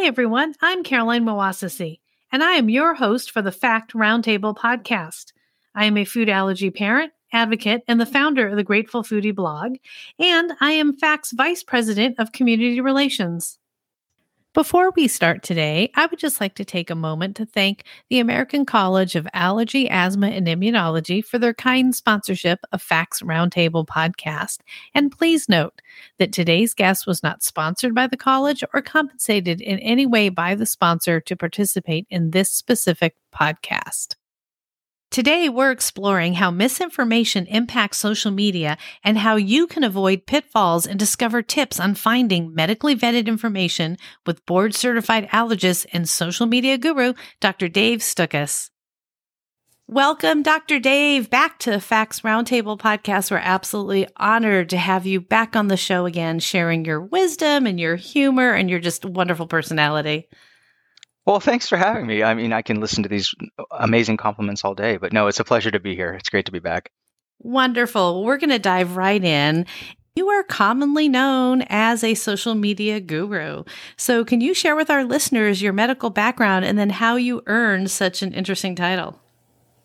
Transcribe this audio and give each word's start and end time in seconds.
Hi, 0.00 0.06
everyone. 0.06 0.54
I'm 0.62 0.82
Caroline 0.82 1.26
Moassessi, 1.26 2.00
and 2.32 2.42
I 2.42 2.52
am 2.52 2.70
your 2.70 2.94
host 2.94 3.30
for 3.30 3.42
the 3.42 3.52
Fact 3.52 3.92
Roundtable 3.92 4.56
podcast. 4.56 5.34
I 5.74 5.84
am 5.84 5.98
a 5.98 6.06
food 6.06 6.30
allergy 6.30 6.70
parent, 6.70 7.12
advocate, 7.34 7.82
and 7.86 8.00
the 8.00 8.06
founder 8.06 8.48
of 8.48 8.56
the 8.56 8.64
Grateful 8.64 9.02
Foodie 9.02 9.34
blog, 9.34 9.76
and 10.18 10.54
I 10.58 10.70
am 10.70 10.96
FACT's 10.96 11.32
Vice 11.32 11.62
President 11.62 12.18
of 12.18 12.32
Community 12.32 12.80
Relations. 12.80 13.58
Before 14.52 14.90
we 14.96 15.06
start 15.06 15.44
today, 15.44 15.92
I 15.94 16.06
would 16.06 16.18
just 16.18 16.40
like 16.40 16.56
to 16.56 16.64
take 16.64 16.90
a 16.90 16.96
moment 16.96 17.36
to 17.36 17.46
thank 17.46 17.84
the 18.08 18.18
American 18.18 18.66
College 18.66 19.14
of 19.14 19.28
Allergy, 19.32 19.88
Asthma, 19.88 20.26
and 20.26 20.48
Immunology 20.48 21.24
for 21.24 21.38
their 21.38 21.54
kind 21.54 21.94
sponsorship 21.94 22.58
of 22.72 22.82
Facts 22.82 23.22
Roundtable 23.22 23.86
podcast. 23.86 24.58
And 24.92 25.16
please 25.16 25.48
note 25.48 25.80
that 26.18 26.32
today's 26.32 26.74
guest 26.74 27.06
was 27.06 27.22
not 27.22 27.44
sponsored 27.44 27.94
by 27.94 28.08
the 28.08 28.16
college 28.16 28.64
or 28.74 28.82
compensated 28.82 29.60
in 29.60 29.78
any 29.78 30.04
way 30.04 30.30
by 30.30 30.56
the 30.56 30.66
sponsor 30.66 31.20
to 31.20 31.36
participate 31.36 32.08
in 32.10 32.32
this 32.32 32.50
specific 32.50 33.14
podcast. 33.32 34.16
Today, 35.10 35.48
we're 35.48 35.72
exploring 35.72 36.34
how 36.34 36.52
misinformation 36.52 37.46
impacts 37.46 37.98
social 37.98 38.30
media 38.30 38.78
and 39.02 39.18
how 39.18 39.34
you 39.34 39.66
can 39.66 39.82
avoid 39.82 40.24
pitfalls 40.24 40.86
and 40.86 41.00
discover 41.00 41.42
tips 41.42 41.80
on 41.80 41.96
finding 41.96 42.54
medically 42.54 42.94
vetted 42.94 43.26
information 43.26 43.96
with 44.24 44.46
board 44.46 44.72
certified 44.72 45.28
allergist 45.30 45.84
and 45.92 46.08
social 46.08 46.46
media 46.46 46.78
guru, 46.78 47.14
Dr. 47.40 47.66
Dave 47.66 47.98
Stukus. 47.98 48.70
Welcome, 49.88 50.44
Dr. 50.44 50.78
Dave, 50.78 51.28
back 51.28 51.58
to 51.58 51.72
the 51.72 51.80
Facts 51.80 52.20
Roundtable 52.20 52.78
podcast. 52.78 53.32
We're 53.32 53.38
absolutely 53.38 54.06
honored 54.16 54.70
to 54.70 54.76
have 54.76 55.06
you 55.06 55.20
back 55.20 55.56
on 55.56 55.66
the 55.66 55.76
show 55.76 56.06
again, 56.06 56.38
sharing 56.38 56.84
your 56.84 57.00
wisdom 57.00 57.66
and 57.66 57.80
your 57.80 57.96
humor 57.96 58.52
and 58.52 58.70
your 58.70 58.78
just 58.78 59.04
wonderful 59.04 59.48
personality. 59.48 60.28
Well, 61.26 61.40
thanks 61.40 61.68
for 61.68 61.76
having 61.76 62.06
me. 62.06 62.22
I 62.22 62.34
mean, 62.34 62.52
I 62.52 62.62
can 62.62 62.80
listen 62.80 63.02
to 63.02 63.08
these 63.08 63.34
amazing 63.70 64.16
compliments 64.16 64.64
all 64.64 64.74
day, 64.74 64.96
but 64.96 65.12
no, 65.12 65.26
it's 65.26 65.40
a 65.40 65.44
pleasure 65.44 65.70
to 65.70 65.80
be 65.80 65.94
here. 65.94 66.12
It's 66.14 66.28
great 66.28 66.46
to 66.46 66.52
be 66.52 66.58
back. 66.58 66.90
Wonderful. 67.38 68.24
We're 68.24 68.38
going 68.38 68.50
to 68.50 68.58
dive 68.58 68.96
right 68.96 69.22
in. 69.22 69.66
You 70.16 70.28
are 70.28 70.42
commonly 70.42 71.08
known 71.08 71.62
as 71.68 72.02
a 72.02 72.14
social 72.14 72.54
media 72.54 73.00
guru. 73.00 73.64
So, 73.96 74.24
can 74.24 74.40
you 74.40 74.54
share 74.54 74.74
with 74.74 74.90
our 74.90 75.04
listeners 75.04 75.62
your 75.62 75.72
medical 75.72 76.10
background 76.10 76.64
and 76.64 76.78
then 76.78 76.90
how 76.90 77.16
you 77.16 77.42
earned 77.46 77.90
such 77.90 78.22
an 78.22 78.34
interesting 78.34 78.74
title? 78.74 79.20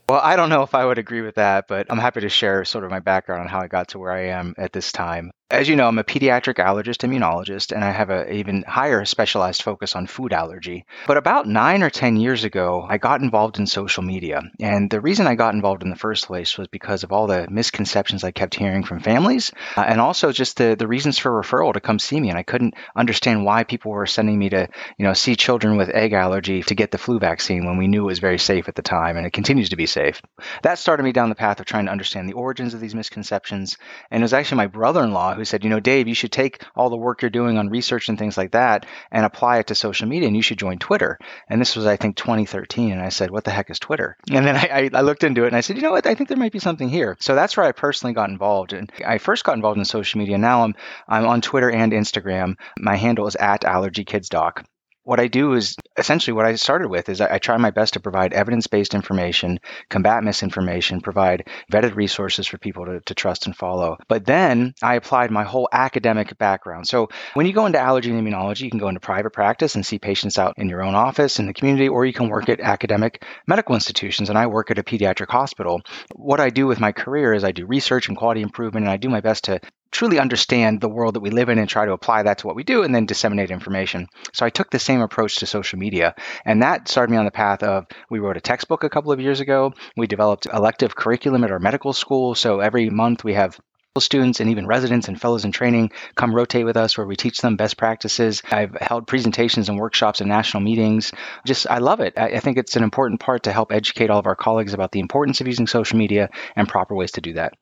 Well, 0.10 0.22
I 0.22 0.36
don't 0.36 0.50
know 0.50 0.62
if 0.62 0.76
I 0.76 0.86
would 0.86 0.98
agree 0.98 1.22
with 1.22 1.36
that, 1.36 1.68
but 1.68 1.88
I'm 1.90 1.98
happy 1.98 2.22
to 2.22 2.30
share 2.30 2.64
sort 2.66 2.84
of 2.84 2.92
my 2.92 3.00
background 3.00 3.42
on 3.42 3.48
how 3.48 3.60
I 3.60 3.68
got 3.68 3.90
to 3.90 4.00
where 4.00 4.12
I 4.12 4.28
am 4.28 4.54
at 4.58 4.72
this 4.72 4.92
time. 4.92 5.32
As 5.52 5.70
you 5.70 5.76
know, 5.76 5.88
I'm 5.88 6.00
a 6.00 6.04
pediatric 6.04 6.56
allergist 6.56 7.08
immunologist, 7.08 7.72
and 7.72 7.84
I 7.84 7.92
have 7.92 8.10
an 8.10 8.34
even 8.34 8.64
higher 8.64 9.06
specialized 9.06 9.62
focus 9.62 9.96
on 9.96 10.08
food 10.08 10.34
allergy. 10.34 10.86
But 11.06 11.18
about 11.18 11.48
nine 11.48 11.84
or 11.84 11.92
10 11.92 12.18
years 12.18 12.44
ago, 12.44 12.84
I 12.90 12.98
got 12.98 13.22
involved 13.22 13.60
in 13.60 13.68
social 13.68 14.02
media. 14.02 14.42
And 14.60 14.90
the 14.90 15.00
reason 15.00 15.28
I 15.28 15.36
got 15.36 15.54
involved 15.54 15.84
in 15.84 15.92
the 15.92 15.96
first 15.96 16.26
place 16.26 16.58
was 16.58 16.68
because 16.70 17.04
of 17.04 17.12
all 17.12 17.28
the 17.28 17.48
misconceptions 17.48 18.24
I 18.24 18.32
kept 18.32 18.56
hearing 18.56 18.84
from 18.84 19.02
families, 19.02 19.52
uh, 19.78 19.82
and 19.82 20.02
also 20.02 20.32
just 20.32 20.58
the, 20.58 20.76
the 20.76 20.88
reasons 20.88 21.20
for 21.20 21.30
referral 21.40 21.74
to 21.74 21.80
come 21.80 22.00
see 22.00 22.20
me. 22.20 22.30
And 22.30 22.40
I 22.40 22.44
couldn't 22.44 22.74
understand 22.96 23.46
why 23.46 23.66
people 23.66 23.92
were 23.92 24.08
sending 24.08 24.40
me 24.40 24.50
to, 24.50 24.68
you 24.98 25.06
know, 25.06 25.14
see 25.14 25.36
children 25.36 25.78
with 25.78 25.90
egg 25.90 26.14
allergy 26.14 26.64
to 26.64 26.74
get 26.74 26.90
the 26.90 26.98
flu 26.98 27.20
vaccine 27.20 27.66
when 27.66 27.78
we 27.78 27.88
knew 27.88 28.02
it 28.02 28.08
was 28.08 28.18
very 28.18 28.40
safe 28.40 28.68
at 28.68 28.74
the 28.74 28.82
time, 28.82 29.16
and 29.16 29.28
it 29.28 29.34
continues 29.34 29.70
to 29.70 29.76
be 29.76 29.86
safe. 29.86 30.24
That 30.64 30.80
started 30.80 31.04
me 31.04 31.12
down 31.12 31.30
the 31.30 31.36
path 31.36 31.60
of 31.60 31.68
trying 31.68 31.86
to 31.86 31.92
understand 31.92 32.28
the 32.28 32.34
origins 32.34 32.74
of 32.74 32.80
these 32.80 32.96
misconceptions. 32.96 33.78
And 34.10 34.24
it 34.24 34.26
was 34.26 34.34
actually 34.34 34.58
my 34.58 34.68
brother 34.68 35.04
in 35.04 35.12
law 35.12 35.35
who 35.38 35.46
said, 35.46 35.64
you 35.64 35.70
know, 35.70 35.80
Dave, 35.80 36.08
you 36.08 36.14
should 36.14 36.32
take 36.32 36.64
all 36.76 36.90
the 36.90 36.98
work 36.98 37.22
you're 37.22 37.30
doing 37.30 37.58
on 37.58 37.70
research 37.70 38.10
and 38.10 38.18
things 38.18 38.38
like 38.38 38.52
that 38.52 38.86
and 39.12 39.26
apply 39.26 39.60
it 39.60 39.68
to 39.68 39.76
social 39.76 40.08
media 40.08 40.28
and 40.28 40.36
you 40.36 40.42
should 40.42 40.58
join 40.58 40.78
Twitter. 40.78 41.18
And 41.50 41.62
this 41.62 41.76
was, 41.76 41.86
I 41.86 41.96
think, 41.96 42.16
2013. 42.16 42.92
And 42.92 43.02
I 43.02 43.10
said, 43.10 43.32
what 43.32 43.44
the 43.44 43.52
heck 43.52 43.70
is 43.70 43.80
Twitter? 43.80 44.18
And 44.32 44.46
then 44.46 44.56
I, 44.56 44.90
I 44.94 45.02
looked 45.02 45.24
into 45.24 45.44
it 45.44 45.48
and 45.48 45.56
I 45.56 45.62
said, 45.62 45.76
you 45.76 45.82
know 45.82 45.92
what? 45.92 46.06
I 46.06 46.16
think 46.16 46.30
there 46.30 46.38
might 46.38 46.52
be 46.52 46.60
something 46.60 46.90
here. 46.90 47.18
So 47.20 47.36
that's 47.36 47.58
where 47.58 47.66
I 47.66 47.72
personally 47.72 48.14
got 48.14 48.30
involved. 48.30 48.74
And 48.74 48.92
I 49.06 49.18
first 49.18 49.44
got 49.44 49.56
involved 49.56 49.78
in 49.78 49.86
social 49.86 50.20
media. 50.20 50.38
Now 50.38 50.64
I'm, 50.64 50.76
I'm 51.08 51.26
on 51.26 51.42
Twitter 51.42 51.70
and 51.70 51.92
Instagram. 51.92 52.56
My 52.78 52.96
handle 52.96 53.28
is 53.28 53.36
at 53.36 53.62
allergykidsdoc 53.62 54.66
what 55.06 55.20
I 55.20 55.28
do 55.28 55.54
is 55.54 55.76
essentially 55.98 56.34
what 56.34 56.46
I 56.46 56.56
started 56.56 56.90
with 56.90 57.08
is 57.10 57.22
I, 57.22 57.36
I 57.36 57.38
try 57.38 57.56
my 57.58 57.72
best 57.72 57.94
to 57.94 58.00
provide 58.00 58.34
evidence-based 58.34 58.94
information, 58.94 59.60
combat 59.90 60.24
misinformation, 60.24 61.00
provide 61.00 61.48
vetted 61.72 61.96
resources 61.96 62.48
for 62.48 62.58
people 62.58 62.86
to, 62.86 63.00
to 63.02 63.14
trust 63.14 63.46
and 63.46 63.56
follow. 63.56 63.98
But 64.08 64.26
then 64.26 64.74
I 64.82 64.96
applied 64.96 65.32
my 65.32 65.44
whole 65.44 65.70
academic 65.72 66.38
background. 66.38 66.88
So 66.88 67.10
when 67.36 67.46
you 67.46 67.54
go 67.54 67.68
into 67.68 67.80
allergy 67.80 68.10
and 68.10 68.20
immunology, 68.20 68.62
you 68.62 68.72
can 68.72 68.80
go 68.80 68.90
into 68.90 69.00
private 69.00 69.32
practice 69.32 69.76
and 69.76 69.86
see 69.86 70.00
patients 70.00 70.40
out 70.40 70.56
in 70.58 70.70
your 70.70 70.84
own 70.84 70.96
office 70.96 71.40
in 71.40 71.46
the 71.46 71.54
community, 71.54 71.88
or 71.88 72.06
you 72.06 72.14
can 72.14 72.30
work 72.30 72.50
at 72.50 72.60
academic 72.60 73.24
medical 73.48 73.76
institutions. 73.76 74.30
And 74.30 74.38
I 74.38 74.48
work 74.48 74.72
at 74.72 74.80
a 74.80 74.84
pediatric 74.84 75.30
hospital. 75.30 75.82
What 76.16 76.40
I 76.40 76.50
do 76.50 76.66
with 76.66 76.80
my 76.80 76.92
career 76.92 77.34
is 77.34 77.44
I 77.44 77.52
do 77.52 77.68
research 77.68 78.08
and 78.08 78.18
quality 78.18 78.42
improvement, 78.42 78.86
and 78.86 78.92
I 78.92 78.98
do 78.98 79.10
my 79.10 79.22
best 79.22 79.46
to 79.46 79.62
truly 79.96 80.20
understand 80.20 80.82
the 80.82 80.90
world 80.90 81.16
that 81.16 81.22
we 81.22 81.30
live 81.30 81.48
in 81.48 81.58
and 81.58 81.70
try 81.70 81.86
to 81.86 81.94
apply 81.94 82.24
that 82.24 82.40
to 82.40 82.48
what 82.48 82.56
we 82.58 82.66
do 82.66 82.84
and 82.84 82.94
then 82.94 83.06
disseminate 83.06 83.50
information. 83.50 84.08
So 84.34 84.46
I 84.46 84.50
took 84.50 84.70
the 84.70 84.78
same 84.78 85.00
approach 85.00 85.38
to 85.38 85.46
social 85.46 85.80
media. 85.80 86.16
And 86.44 86.64
that 86.64 86.90
started 86.90 87.12
me 87.12 87.18
on 87.18 87.24
the 87.24 87.32
path 87.32 87.64
of 87.64 87.86
we 88.10 88.20
wrote 88.20 88.36
a 88.36 88.42
textbook 88.42 88.84
a 88.84 88.90
couple 88.90 89.14
of 89.14 89.22
years 89.22 89.40
ago. 89.40 89.74
We 89.96 90.08
developed 90.08 90.48
elective 90.52 90.98
curriculum 90.98 91.46
at 91.46 91.52
our 91.52 91.60
medical 91.60 91.94
school. 91.94 92.36
So 92.36 92.60
every 92.60 92.90
month 92.90 93.24
we 93.24 93.36
have 93.36 93.58
students 93.98 94.42
and 94.42 94.50
even 94.50 94.68
residents 94.68 95.08
and 95.08 95.22
fellows 95.22 95.46
in 95.46 95.54
training 95.54 95.92
come 96.16 96.36
rotate 96.36 96.66
with 96.66 96.76
us 96.76 96.98
where 96.98 97.08
we 97.08 97.16
teach 97.16 97.40
them 97.40 97.56
best 97.56 97.78
practices. 97.78 98.44
I've 98.52 98.76
held 98.76 99.08
presentations 99.08 99.70
and 99.70 99.80
workshops 99.80 100.20
and 100.20 100.28
national 100.28 100.62
meetings. 100.62 101.14
Just, 101.46 101.68
I 101.70 101.78
love 101.78 102.02
it. 102.02 102.18
I 102.18 102.42
think 102.42 102.58
it's 102.58 102.76
an 102.76 102.84
important 102.84 103.22
part 103.22 103.44
to 103.44 103.54
help 103.54 103.72
educate 103.72 104.10
all 104.10 104.20
of 104.20 104.28
our 104.28 104.36
colleagues 104.36 104.74
about 104.74 104.92
the 104.92 105.00
importance 105.00 105.40
of 105.40 105.48
using 105.48 105.68
social 105.68 105.98
media 105.98 106.32
and 106.58 106.68
proper 106.68 106.94
ways 106.94 107.14
to 107.14 107.22
do 107.22 107.36
that. 107.36 107.54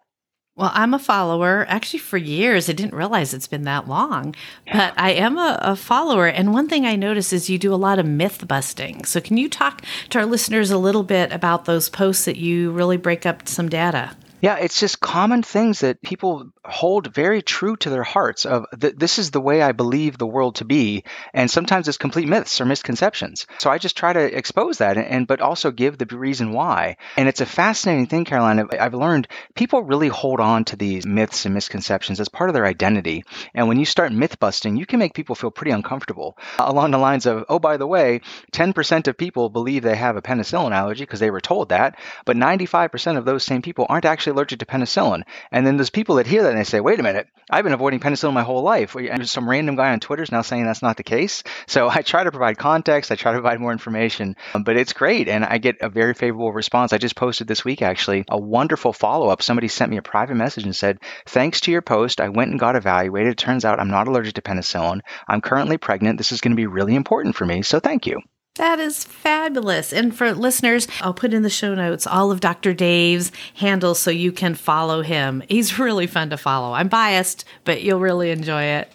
Well, 0.55 0.69
I'm 0.71 0.93
a 0.93 0.99
follower 0.99 1.65
actually 1.67 1.97
for 1.97 2.17
years. 2.17 2.69
I 2.69 2.73
didn't 2.73 2.93
realize 2.93 3.33
it's 3.33 3.47
been 3.47 3.63
that 3.63 3.87
long, 3.87 4.35
but 4.71 4.93
I 4.97 5.13
am 5.13 5.35
a, 5.35 5.57
a, 5.59 5.75
follower. 5.75 6.27
And 6.27 6.53
one 6.53 6.69
thing 6.69 6.85
I 6.85 6.95
notice 6.95 7.33
is 7.33 7.49
you 7.49 7.57
do 7.57 7.73
a 7.73 7.75
lot 7.75 7.97
of 7.97 8.05
myth 8.05 8.47
busting. 8.47 9.05
So, 9.05 9.19
can 9.19 9.37
you 9.37 9.49
talk 9.49 9.81
to 10.09 10.19
our 10.19 10.27
listeners 10.27 10.69
a 10.69 10.77
little 10.77 11.01
bit 11.01 11.31
about 11.31 11.65
those 11.65 11.89
posts 11.89 12.25
that 12.25 12.37
you 12.37 12.69
really 12.69 12.97
break 12.97 13.25
up 13.25 13.47
some 13.47 13.67
data? 13.67 14.15
Yeah, 14.43 14.57
it's 14.57 14.77
just 14.77 14.99
common 14.99 15.41
things 15.41 15.79
that 15.79 16.01
people 16.01 16.49
hold 16.65 17.13
very 17.13 17.41
true 17.41 17.77
to 17.77 17.89
their 17.89 18.03
hearts 18.03 18.45
of 18.45 18.65
th- 18.77 18.95
this 18.97 19.17
is 19.17 19.31
the 19.31 19.39
way 19.39 19.61
I 19.61 19.71
believe 19.71 20.17
the 20.17 20.27
world 20.27 20.55
to 20.55 20.65
be, 20.65 21.05
and 21.33 21.49
sometimes 21.49 21.87
it's 21.87 21.97
complete 21.97 22.27
myths 22.27 22.59
or 22.59 22.65
misconceptions. 22.65 23.47
So 23.59 23.69
I 23.69 23.77
just 23.77 23.95
try 23.95 24.11
to 24.11 24.37
expose 24.37 24.79
that 24.79 24.97
and, 24.97 25.07
and 25.07 25.27
but 25.27 25.39
also 25.39 25.71
give 25.71 25.97
the 25.97 26.05
reason 26.07 26.51
why. 26.51 26.97
And 27.15 27.29
it's 27.29 27.39
a 27.39 27.45
fascinating 27.45 28.07
thing, 28.07 28.25
Caroline. 28.25 28.67
I've 28.77 28.93
learned 28.93 29.29
people 29.55 29.81
really 29.81 30.09
hold 30.09 30.41
on 30.41 30.65
to 30.65 30.75
these 30.75 31.05
myths 31.05 31.45
and 31.45 31.53
misconceptions 31.53 32.19
as 32.19 32.27
part 32.27 32.49
of 32.49 32.53
their 32.53 32.65
identity. 32.65 33.23
And 33.53 33.69
when 33.69 33.79
you 33.79 33.85
start 33.85 34.11
myth 34.11 34.41
busting, 34.41 34.75
you 34.75 34.85
can 34.85 34.99
make 34.99 35.13
people 35.13 35.35
feel 35.35 35.51
pretty 35.51 35.71
uncomfortable 35.71 36.37
along 36.59 36.91
the 36.91 36.97
lines 36.97 37.25
of, 37.27 37.45
oh, 37.47 37.59
by 37.59 37.77
the 37.77 37.87
way, 37.87 38.19
10% 38.51 39.07
of 39.07 39.17
people 39.17 39.47
believe 39.49 39.83
they 39.83 39.95
have 39.95 40.17
a 40.17 40.21
penicillin 40.21 40.73
allergy 40.73 41.03
because 41.03 41.21
they 41.21 41.31
were 41.31 41.39
told 41.39 41.69
that, 41.69 41.97
but 42.25 42.35
95% 42.35 43.17
of 43.17 43.23
those 43.23 43.45
same 43.45 43.61
people 43.61 43.85
aren't 43.87 44.03
actually 44.03 44.32
allergic 44.33 44.59
to 44.59 44.65
penicillin. 44.65 45.23
And 45.51 45.65
then 45.65 45.77
there's 45.77 45.89
people 45.89 46.15
that 46.15 46.27
hear 46.27 46.43
that 46.43 46.49
and 46.49 46.59
they 46.59 46.63
say, 46.63 46.79
wait 46.79 46.99
a 46.99 47.03
minute, 47.03 47.27
I've 47.49 47.63
been 47.63 47.73
avoiding 47.73 47.99
penicillin 47.99 48.33
my 48.33 48.43
whole 48.43 48.63
life. 48.63 48.95
And 48.95 49.27
some 49.27 49.49
random 49.49 49.75
guy 49.75 49.91
on 49.91 49.99
Twitter 49.99 50.23
is 50.23 50.31
now 50.31 50.41
saying 50.41 50.65
that's 50.65 50.81
not 50.81 50.97
the 50.97 51.03
case. 51.03 51.43
So 51.67 51.89
I 51.89 52.01
try 52.01 52.23
to 52.23 52.31
provide 52.31 52.57
context, 52.57 53.11
I 53.11 53.15
try 53.15 53.31
to 53.31 53.39
provide 53.39 53.59
more 53.59 53.71
information, 53.71 54.35
but 54.63 54.77
it's 54.77 54.93
great. 54.93 55.27
And 55.27 55.45
I 55.45 55.57
get 55.57 55.77
a 55.81 55.89
very 55.89 56.13
favorable 56.13 56.51
response. 56.51 56.93
I 56.93 56.97
just 56.97 57.15
posted 57.15 57.47
this 57.47 57.63
week, 57.63 57.81
actually, 57.81 58.25
a 58.29 58.39
wonderful 58.39 58.93
follow 58.93 59.29
up. 59.29 59.41
Somebody 59.41 59.67
sent 59.67 59.91
me 59.91 59.97
a 59.97 60.01
private 60.01 60.35
message 60.35 60.63
and 60.65 60.75
said, 60.75 60.99
thanks 61.25 61.61
to 61.61 61.71
your 61.71 61.81
post, 61.81 62.19
I 62.19 62.29
went 62.29 62.51
and 62.51 62.59
got 62.59 62.75
evaluated. 62.75 63.31
It 63.31 63.37
turns 63.37 63.65
out 63.65 63.79
I'm 63.79 63.91
not 63.91 64.07
allergic 64.07 64.35
to 64.35 64.41
penicillin. 64.41 65.01
I'm 65.27 65.41
currently 65.41 65.77
pregnant. 65.77 66.17
This 66.17 66.31
is 66.31 66.41
going 66.41 66.51
to 66.51 66.57
be 66.57 66.67
really 66.67 66.95
important 66.95 67.35
for 67.35 67.45
me. 67.45 67.61
So 67.61 67.79
thank 67.79 68.07
you. 68.07 68.21
That 68.55 68.79
is 68.79 69.03
fabulous. 69.03 69.91
And 69.91 70.15
for 70.15 70.31
listeners, 70.31 70.87
I'll 71.01 71.13
put 71.13 71.33
in 71.33 71.41
the 71.41 71.49
show 71.49 71.73
notes 71.73 72.05
all 72.05 72.31
of 72.31 72.39
Dr. 72.39 72.73
Dave's 72.73 73.31
handles 73.55 73.99
so 73.99 74.11
you 74.11 74.31
can 74.31 74.53
follow 74.53 75.01
him. 75.01 75.41
He's 75.49 75.79
really 75.79 76.05
fun 76.05 76.29
to 76.29 76.37
follow. 76.37 76.73
I'm 76.73 76.87
biased, 76.87 77.45
but 77.63 77.81
you'll 77.81 77.99
really 77.99 78.29
enjoy 78.29 78.63
it. 78.63 78.91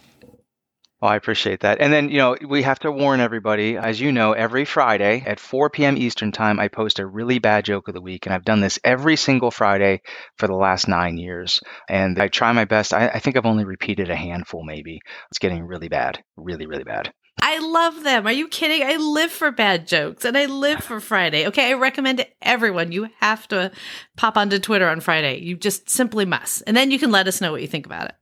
Well, 1.00 1.12
I 1.12 1.16
appreciate 1.16 1.60
that. 1.60 1.80
And 1.80 1.92
then, 1.92 2.08
you 2.08 2.18
know, 2.18 2.36
we 2.44 2.62
have 2.62 2.80
to 2.80 2.90
warn 2.90 3.20
everybody. 3.20 3.76
As 3.76 4.00
you 4.00 4.10
know, 4.10 4.32
every 4.32 4.64
Friday 4.64 5.22
at 5.24 5.38
4 5.38 5.70
p.m. 5.70 5.96
Eastern 5.96 6.32
Time, 6.32 6.58
I 6.58 6.66
post 6.66 6.98
a 6.98 7.06
really 7.06 7.38
bad 7.38 7.64
joke 7.64 7.86
of 7.86 7.94
the 7.94 8.00
week. 8.00 8.26
And 8.26 8.34
I've 8.34 8.44
done 8.44 8.60
this 8.60 8.80
every 8.82 9.14
single 9.14 9.52
Friday 9.52 10.02
for 10.38 10.48
the 10.48 10.56
last 10.56 10.88
nine 10.88 11.16
years. 11.16 11.60
And 11.88 12.20
I 12.20 12.26
try 12.26 12.50
my 12.52 12.64
best. 12.64 12.92
I, 12.92 13.08
I 13.08 13.18
think 13.20 13.36
I've 13.36 13.46
only 13.46 13.64
repeated 13.64 14.10
a 14.10 14.16
handful, 14.16 14.64
maybe. 14.64 14.98
It's 15.30 15.38
getting 15.38 15.64
really 15.64 15.88
bad, 15.88 16.20
really, 16.36 16.66
really 16.66 16.84
bad. 16.84 17.12
I 17.40 17.58
love 17.58 18.02
them. 18.02 18.26
Are 18.26 18.32
you 18.32 18.48
kidding? 18.48 18.86
I 18.86 18.96
live 18.96 19.30
for 19.30 19.50
bad 19.50 19.86
jokes 19.86 20.24
and 20.24 20.36
I 20.36 20.46
live 20.46 20.82
for 20.82 21.00
Friday. 21.00 21.46
Okay, 21.46 21.70
I 21.70 21.74
recommend 21.74 22.18
to 22.18 22.26
everyone 22.42 22.92
you 22.92 23.08
have 23.20 23.46
to 23.48 23.70
pop 24.16 24.36
onto 24.36 24.58
Twitter 24.58 24.88
on 24.88 25.00
Friday. 25.00 25.40
You 25.40 25.56
just 25.56 25.88
simply 25.88 26.24
must. 26.24 26.62
And 26.66 26.76
then 26.76 26.90
you 26.90 26.98
can 26.98 27.10
let 27.10 27.28
us 27.28 27.40
know 27.40 27.52
what 27.52 27.62
you 27.62 27.68
think 27.68 27.86
about 27.86 28.06
it. 28.06 28.14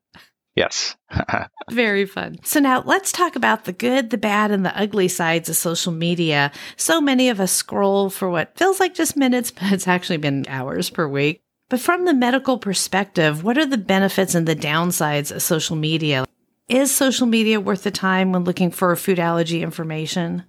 Yes. 0.56 0.96
Very 1.70 2.06
fun. 2.06 2.38
So 2.42 2.60
now 2.60 2.82
let's 2.86 3.12
talk 3.12 3.36
about 3.36 3.66
the 3.66 3.74
good, 3.74 4.08
the 4.08 4.16
bad, 4.16 4.50
and 4.50 4.64
the 4.64 4.76
ugly 4.76 5.06
sides 5.06 5.50
of 5.50 5.56
social 5.56 5.92
media. 5.92 6.50
So 6.76 7.00
many 7.00 7.28
of 7.28 7.40
us 7.40 7.52
scroll 7.52 8.08
for 8.08 8.30
what 8.30 8.56
feels 8.56 8.80
like 8.80 8.94
just 8.94 9.16
minutes, 9.16 9.50
but 9.52 9.70
it's 9.70 9.86
actually 9.86 10.16
been 10.16 10.46
hours 10.48 10.88
per 10.88 11.06
week. 11.06 11.42
But 11.68 11.80
from 11.80 12.04
the 12.04 12.14
medical 12.14 12.58
perspective, 12.58 13.44
what 13.44 13.58
are 13.58 13.66
the 13.66 13.76
benefits 13.76 14.34
and 14.34 14.46
the 14.46 14.56
downsides 14.56 15.34
of 15.34 15.42
social 15.42 15.76
media? 15.76 16.24
Is 16.68 16.92
social 16.92 17.28
media 17.28 17.60
worth 17.60 17.84
the 17.84 17.92
time 17.92 18.32
when 18.32 18.42
looking 18.42 18.72
for 18.72 18.96
food 18.96 19.20
allergy 19.20 19.62
information? 19.62 20.42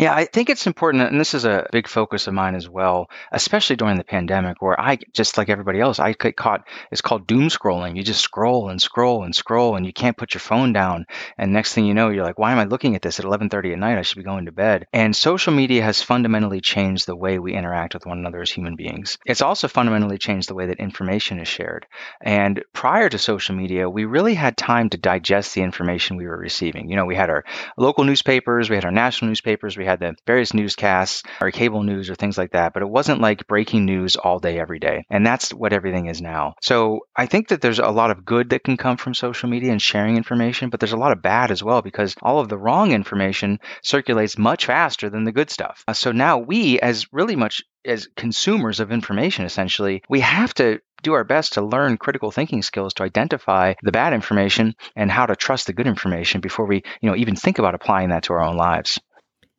Yeah, 0.00 0.14
I 0.14 0.24
think 0.24 0.48
it's 0.48 0.66
important, 0.66 1.02
and 1.02 1.20
this 1.20 1.34
is 1.34 1.44
a 1.44 1.66
big 1.70 1.86
focus 1.86 2.26
of 2.26 2.32
mine 2.32 2.54
as 2.54 2.66
well, 2.66 3.10
especially 3.30 3.76
during 3.76 3.98
the 3.98 4.04
pandemic, 4.04 4.62
where 4.62 4.80
I, 4.80 4.98
just 5.12 5.36
like 5.36 5.50
everybody 5.50 5.80
else, 5.80 5.98
I 5.98 6.14
get 6.14 6.34
caught. 6.34 6.66
It's 6.90 7.02
called 7.02 7.26
doom 7.26 7.48
scrolling. 7.48 7.94
You 7.94 8.02
just 8.02 8.22
scroll 8.22 8.70
and 8.70 8.80
scroll 8.80 9.22
and 9.22 9.36
scroll, 9.36 9.76
and 9.76 9.84
you 9.84 9.92
can't 9.92 10.16
put 10.16 10.32
your 10.32 10.40
phone 10.40 10.72
down. 10.72 11.04
And 11.36 11.52
next 11.52 11.74
thing 11.74 11.84
you 11.84 11.92
know, 11.92 12.08
you're 12.08 12.24
like, 12.24 12.38
"Why 12.38 12.52
am 12.52 12.58
I 12.58 12.64
looking 12.64 12.94
at 12.94 13.02
this 13.02 13.18
at 13.18 13.26
11:30 13.26 13.74
at 13.74 13.78
night? 13.78 13.98
I 13.98 14.02
should 14.02 14.16
be 14.16 14.24
going 14.24 14.46
to 14.46 14.52
bed." 14.52 14.86
And 14.94 15.14
social 15.14 15.52
media 15.52 15.82
has 15.82 16.00
fundamentally 16.02 16.62
changed 16.62 17.06
the 17.06 17.14
way 17.14 17.38
we 17.38 17.52
interact 17.52 17.92
with 17.92 18.06
one 18.06 18.18
another 18.18 18.40
as 18.40 18.50
human 18.50 18.76
beings. 18.76 19.18
It's 19.26 19.42
also 19.42 19.68
fundamentally 19.68 20.16
changed 20.16 20.48
the 20.48 20.54
way 20.54 20.66
that 20.68 20.80
information 20.80 21.38
is 21.38 21.48
shared. 21.48 21.84
And 22.22 22.64
prior 22.72 23.10
to 23.10 23.18
social 23.18 23.54
media, 23.54 23.90
we 23.90 24.06
really 24.06 24.34
had 24.34 24.56
time 24.56 24.88
to 24.88 24.96
digest 24.96 25.54
the 25.54 25.62
information 25.62 26.16
we 26.16 26.26
were 26.26 26.38
receiving. 26.38 26.88
You 26.88 26.96
know, 26.96 27.04
we 27.04 27.14
had 27.14 27.28
our 27.28 27.44
local 27.76 28.04
newspapers, 28.04 28.70
we 28.70 28.76
had 28.76 28.86
our 28.86 28.90
national 28.90 29.28
newspapers 29.28 29.76
we 29.82 29.86
had 29.86 30.00
the 30.00 30.14
various 30.26 30.54
newscasts 30.54 31.24
or 31.40 31.50
cable 31.50 31.82
news 31.82 32.08
or 32.08 32.14
things 32.14 32.38
like 32.38 32.52
that, 32.52 32.72
but 32.72 32.82
it 32.82 32.88
wasn't 32.88 33.20
like 33.20 33.48
breaking 33.48 33.84
news 33.84 34.14
all 34.14 34.38
day, 34.38 34.58
every 34.60 34.78
day. 34.78 35.04
And 35.10 35.26
that's 35.26 35.52
what 35.52 35.72
everything 35.72 36.06
is 36.06 36.22
now. 36.22 36.54
So 36.62 37.00
I 37.16 37.26
think 37.26 37.48
that 37.48 37.60
there's 37.60 37.80
a 37.80 37.88
lot 37.88 38.12
of 38.12 38.24
good 38.24 38.50
that 38.50 38.62
can 38.62 38.76
come 38.76 38.96
from 38.96 39.14
social 39.14 39.48
media 39.48 39.72
and 39.72 39.82
sharing 39.82 40.16
information, 40.16 40.70
but 40.70 40.78
there's 40.78 40.92
a 40.92 40.96
lot 40.96 41.12
of 41.12 41.20
bad 41.20 41.50
as 41.50 41.64
well 41.64 41.82
because 41.82 42.14
all 42.22 42.38
of 42.38 42.48
the 42.48 42.58
wrong 42.58 42.92
information 42.92 43.58
circulates 43.82 44.38
much 44.38 44.66
faster 44.66 45.10
than 45.10 45.24
the 45.24 45.32
good 45.32 45.50
stuff. 45.50 45.82
Uh, 45.88 45.92
so 45.92 46.12
now 46.12 46.38
we, 46.38 46.78
as 46.78 47.12
really 47.12 47.34
much 47.34 47.62
as 47.84 48.08
consumers 48.16 48.78
of 48.78 48.92
information, 48.92 49.44
essentially, 49.44 50.02
we 50.08 50.20
have 50.20 50.54
to 50.54 50.80
do 51.02 51.14
our 51.14 51.24
best 51.24 51.54
to 51.54 51.62
learn 51.62 51.96
critical 51.96 52.30
thinking 52.30 52.62
skills 52.62 52.94
to 52.94 53.02
identify 53.02 53.74
the 53.82 53.92
bad 53.92 54.12
information 54.12 54.74
and 54.94 55.10
how 55.10 55.26
to 55.26 55.36
trust 55.36 55.66
the 55.66 55.72
good 55.72 55.86
information 55.86 56.40
before 56.40 56.66
we, 56.66 56.82
you 57.00 57.10
know, 57.10 57.16
even 57.16 57.34
think 57.34 57.58
about 57.58 57.74
applying 57.74 58.10
that 58.10 58.22
to 58.24 58.32
our 58.32 58.42
own 58.42 58.56
lives. 58.56 59.00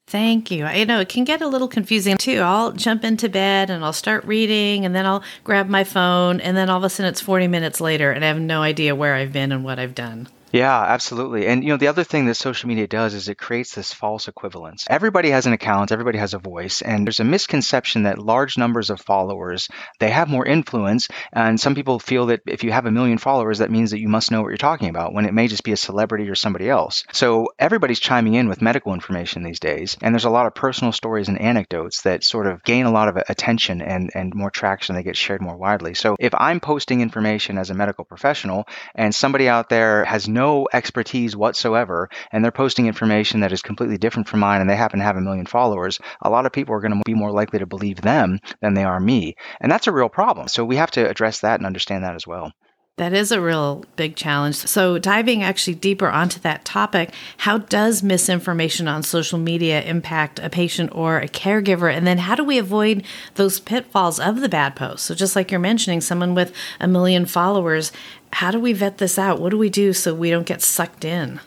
Thank 0.07 0.51
you. 0.51 0.65
I 0.65 0.83
know 0.83 0.99
it 0.99 1.09
can 1.09 1.23
get 1.23 1.41
a 1.41 1.47
little 1.47 1.67
confusing 1.67 2.17
too. 2.17 2.39
I'll 2.39 2.71
jump 2.71 3.03
into 3.03 3.29
bed 3.29 3.69
and 3.69 3.83
I'll 3.83 3.93
start 3.93 4.23
reading 4.25 4.85
and 4.85 4.93
then 4.93 5.05
I'll 5.05 5.23
grab 5.43 5.67
my 5.69 5.83
phone 5.83 6.39
and 6.39 6.55
then 6.55 6.69
all 6.69 6.77
of 6.77 6.83
a 6.83 6.89
sudden 6.89 7.09
it's 7.09 7.21
40 7.21 7.47
minutes 7.47 7.81
later 7.81 8.11
and 8.11 8.23
I 8.23 8.27
have 8.27 8.39
no 8.39 8.61
idea 8.61 8.95
where 8.95 9.15
I've 9.15 9.33
been 9.33 9.51
and 9.51 9.63
what 9.63 9.79
I've 9.79 9.95
done. 9.95 10.27
Yeah, 10.53 10.79
absolutely. 10.83 11.47
And 11.47 11.63
you 11.63 11.69
know, 11.71 11.77
the 11.77 11.87
other 11.87 12.03
thing 12.03 12.27
that 12.27 12.35
social 12.35 12.67
media 12.69 12.85
does 12.85 13.15
is 13.15 13.27
it 13.27 13.39
creates 13.39 13.73
this 13.73 13.91
false 13.91 14.27
equivalence. 14.27 14.85
Everybody 14.87 15.31
has 15.31 15.47
an 15.47 15.53
account, 15.53 15.91
everybody 15.91 16.19
has 16.19 16.35
a 16.35 16.37
voice, 16.37 16.83
and 16.83 17.07
there's 17.07 17.19
a 17.19 17.23
misconception 17.23 18.03
that 18.03 18.19
large 18.19 18.55
numbers 18.55 18.91
of 18.91 19.01
followers, 19.01 19.67
they 19.99 20.11
have 20.11 20.29
more 20.29 20.45
influence, 20.45 21.07
and 21.31 21.59
some 21.59 21.73
people 21.73 21.97
feel 21.97 22.27
that 22.27 22.41
if 22.45 22.63
you 22.63 22.71
have 22.71 22.85
a 22.85 22.91
million 22.91 23.17
followers 23.17 23.57
that 23.57 23.71
means 23.71 23.89
that 23.91 23.99
you 23.99 24.07
must 24.07 24.29
know 24.29 24.43
what 24.43 24.49
you're 24.49 24.57
talking 24.57 24.89
about 24.89 25.11
when 25.11 25.25
it 25.25 25.33
may 25.33 25.47
just 25.47 25.63
be 25.63 25.71
a 25.71 25.77
celebrity 25.77 26.29
or 26.29 26.35
somebody 26.35 26.69
else. 26.69 27.03
So 27.11 27.47
everybody's 27.57 27.99
chiming 27.99 28.35
in 28.35 28.47
with 28.47 28.61
medical 28.61 28.93
information 28.93 29.41
these 29.41 29.59
days, 29.59 29.97
and 30.03 30.13
there's 30.13 30.25
a 30.25 30.29
lot 30.29 30.45
of 30.45 30.53
personal 30.53 30.91
stories 30.91 31.29
and 31.29 31.41
anecdotes 31.41 32.03
that 32.03 32.23
sort 32.23 32.45
of 32.45 32.61
gain 32.61 32.85
a 32.85 32.91
lot 32.91 33.07
of 33.07 33.17
attention 33.27 33.81
and 33.81 34.11
and 34.13 34.35
more 34.35 34.51
traction, 34.51 34.93
they 34.93 35.01
get 35.01 35.17
shared 35.17 35.41
more 35.41 35.57
widely. 35.57 35.95
So 35.95 36.15
if 36.19 36.35
I'm 36.37 36.59
posting 36.59 37.01
information 37.01 37.57
as 37.57 37.71
a 37.71 37.73
medical 37.73 38.05
professional 38.05 38.65
and 38.93 39.15
somebody 39.15 39.49
out 39.49 39.69
there 39.69 40.05
has 40.05 40.27
no 40.27 40.42
no 40.43 40.67
expertise 40.73 41.35
whatsoever 41.35 42.09
and 42.31 42.43
they're 42.43 42.51
posting 42.63 42.87
information 42.87 43.39
that 43.39 43.53
is 43.53 43.61
completely 43.61 43.97
different 43.97 44.27
from 44.27 44.41
mine 44.41 44.59
and 44.59 44.69
they 44.69 44.75
happen 44.75 44.99
to 44.99 45.05
have 45.05 45.15
a 45.17 45.21
million 45.21 45.45
followers, 45.45 45.99
a 46.21 46.29
lot 46.29 46.45
of 46.45 46.51
people 46.51 46.75
are 46.75 46.81
going 46.81 46.97
to 46.97 47.01
be 47.05 47.13
more 47.13 47.31
likely 47.31 47.59
to 47.59 47.65
believe 47.65 48.01
them 48.01 48.39
than 48.61 48.73
they 48.73 48.83
are 48.83 48.99
me. 48.99 49.35
And 49.61 49.71
that's 49.71 49.87
a 49.87 49.91
real 49.91 50.09
problem. 50.09 50.47
So 50.49 50.65
we 50.65 50.75
have 50.75 50.91
to 50.91 51.09
address 51.09 51.39
that 51.41 51.59
and 51.59 51.65
understand 51.65 52.03
that 52.03 52.15
as 52.15 52.27
well. 52.27 52.51
That 52.97 53.13
is 53.13 53.31
a 53.31 53.41
real 53.41 53.85
big 53.95 54.15
challenge. 54.15 54.55
So, 54.55 54.99
diving 54.99 55.41
actually 55.41 55.73
deeper 55.73 56.09
onto 56.09 56.39
that 56.41 56.63
topic, 56.63 57.11
how 57.37 57.57
does 57.57 58.03
misinformation 58.03 58.87
on 58.87 59.01
social 59.01 59.39
media 59.39 59.81
impact 59.81 60.37
a 60.37 60.47
patient 60.47 60.91
or 60.93 61.17
a 61.17 61.27
caregiver? 61.27 61.91
And 61.91 62.05
then, 62.05 62.19
how 62.19 62.35
do 62.35 62.43
we 62.43 62.59
avoid 62.59 63.03
those 63.33 63.59
pitfalls 63.59 64.19
of 64.19 64.41
the 64.41 64.49
bad 64.49 64.75
posts? 64.75 65.07
So, 65.07 65.15
just 65.15 65.35
like 65.35 65.49
you're 65.49 65.59
mentioning, 65.59 66.01
someone 66.01 66.35
with 66.35 66.53
a 66.79 66.87
million 66.87 67.25
followers, 67.25 67.91
how 68.31 68.51
do 68.51 68.59
we 68.59 68.73
vet 68.73 68.99
this 68.99 69.17
out? 69.17 69.41
What 69.41 69.49
do 69.49 69.57
we 69.57 69.71
do 69.71 69.91
so 69.91 70.13
we 70.13 70.29
don't 70.29 70.45
get 70.45 70.61
sucked 70.61 71.03
in? 71.03 71.39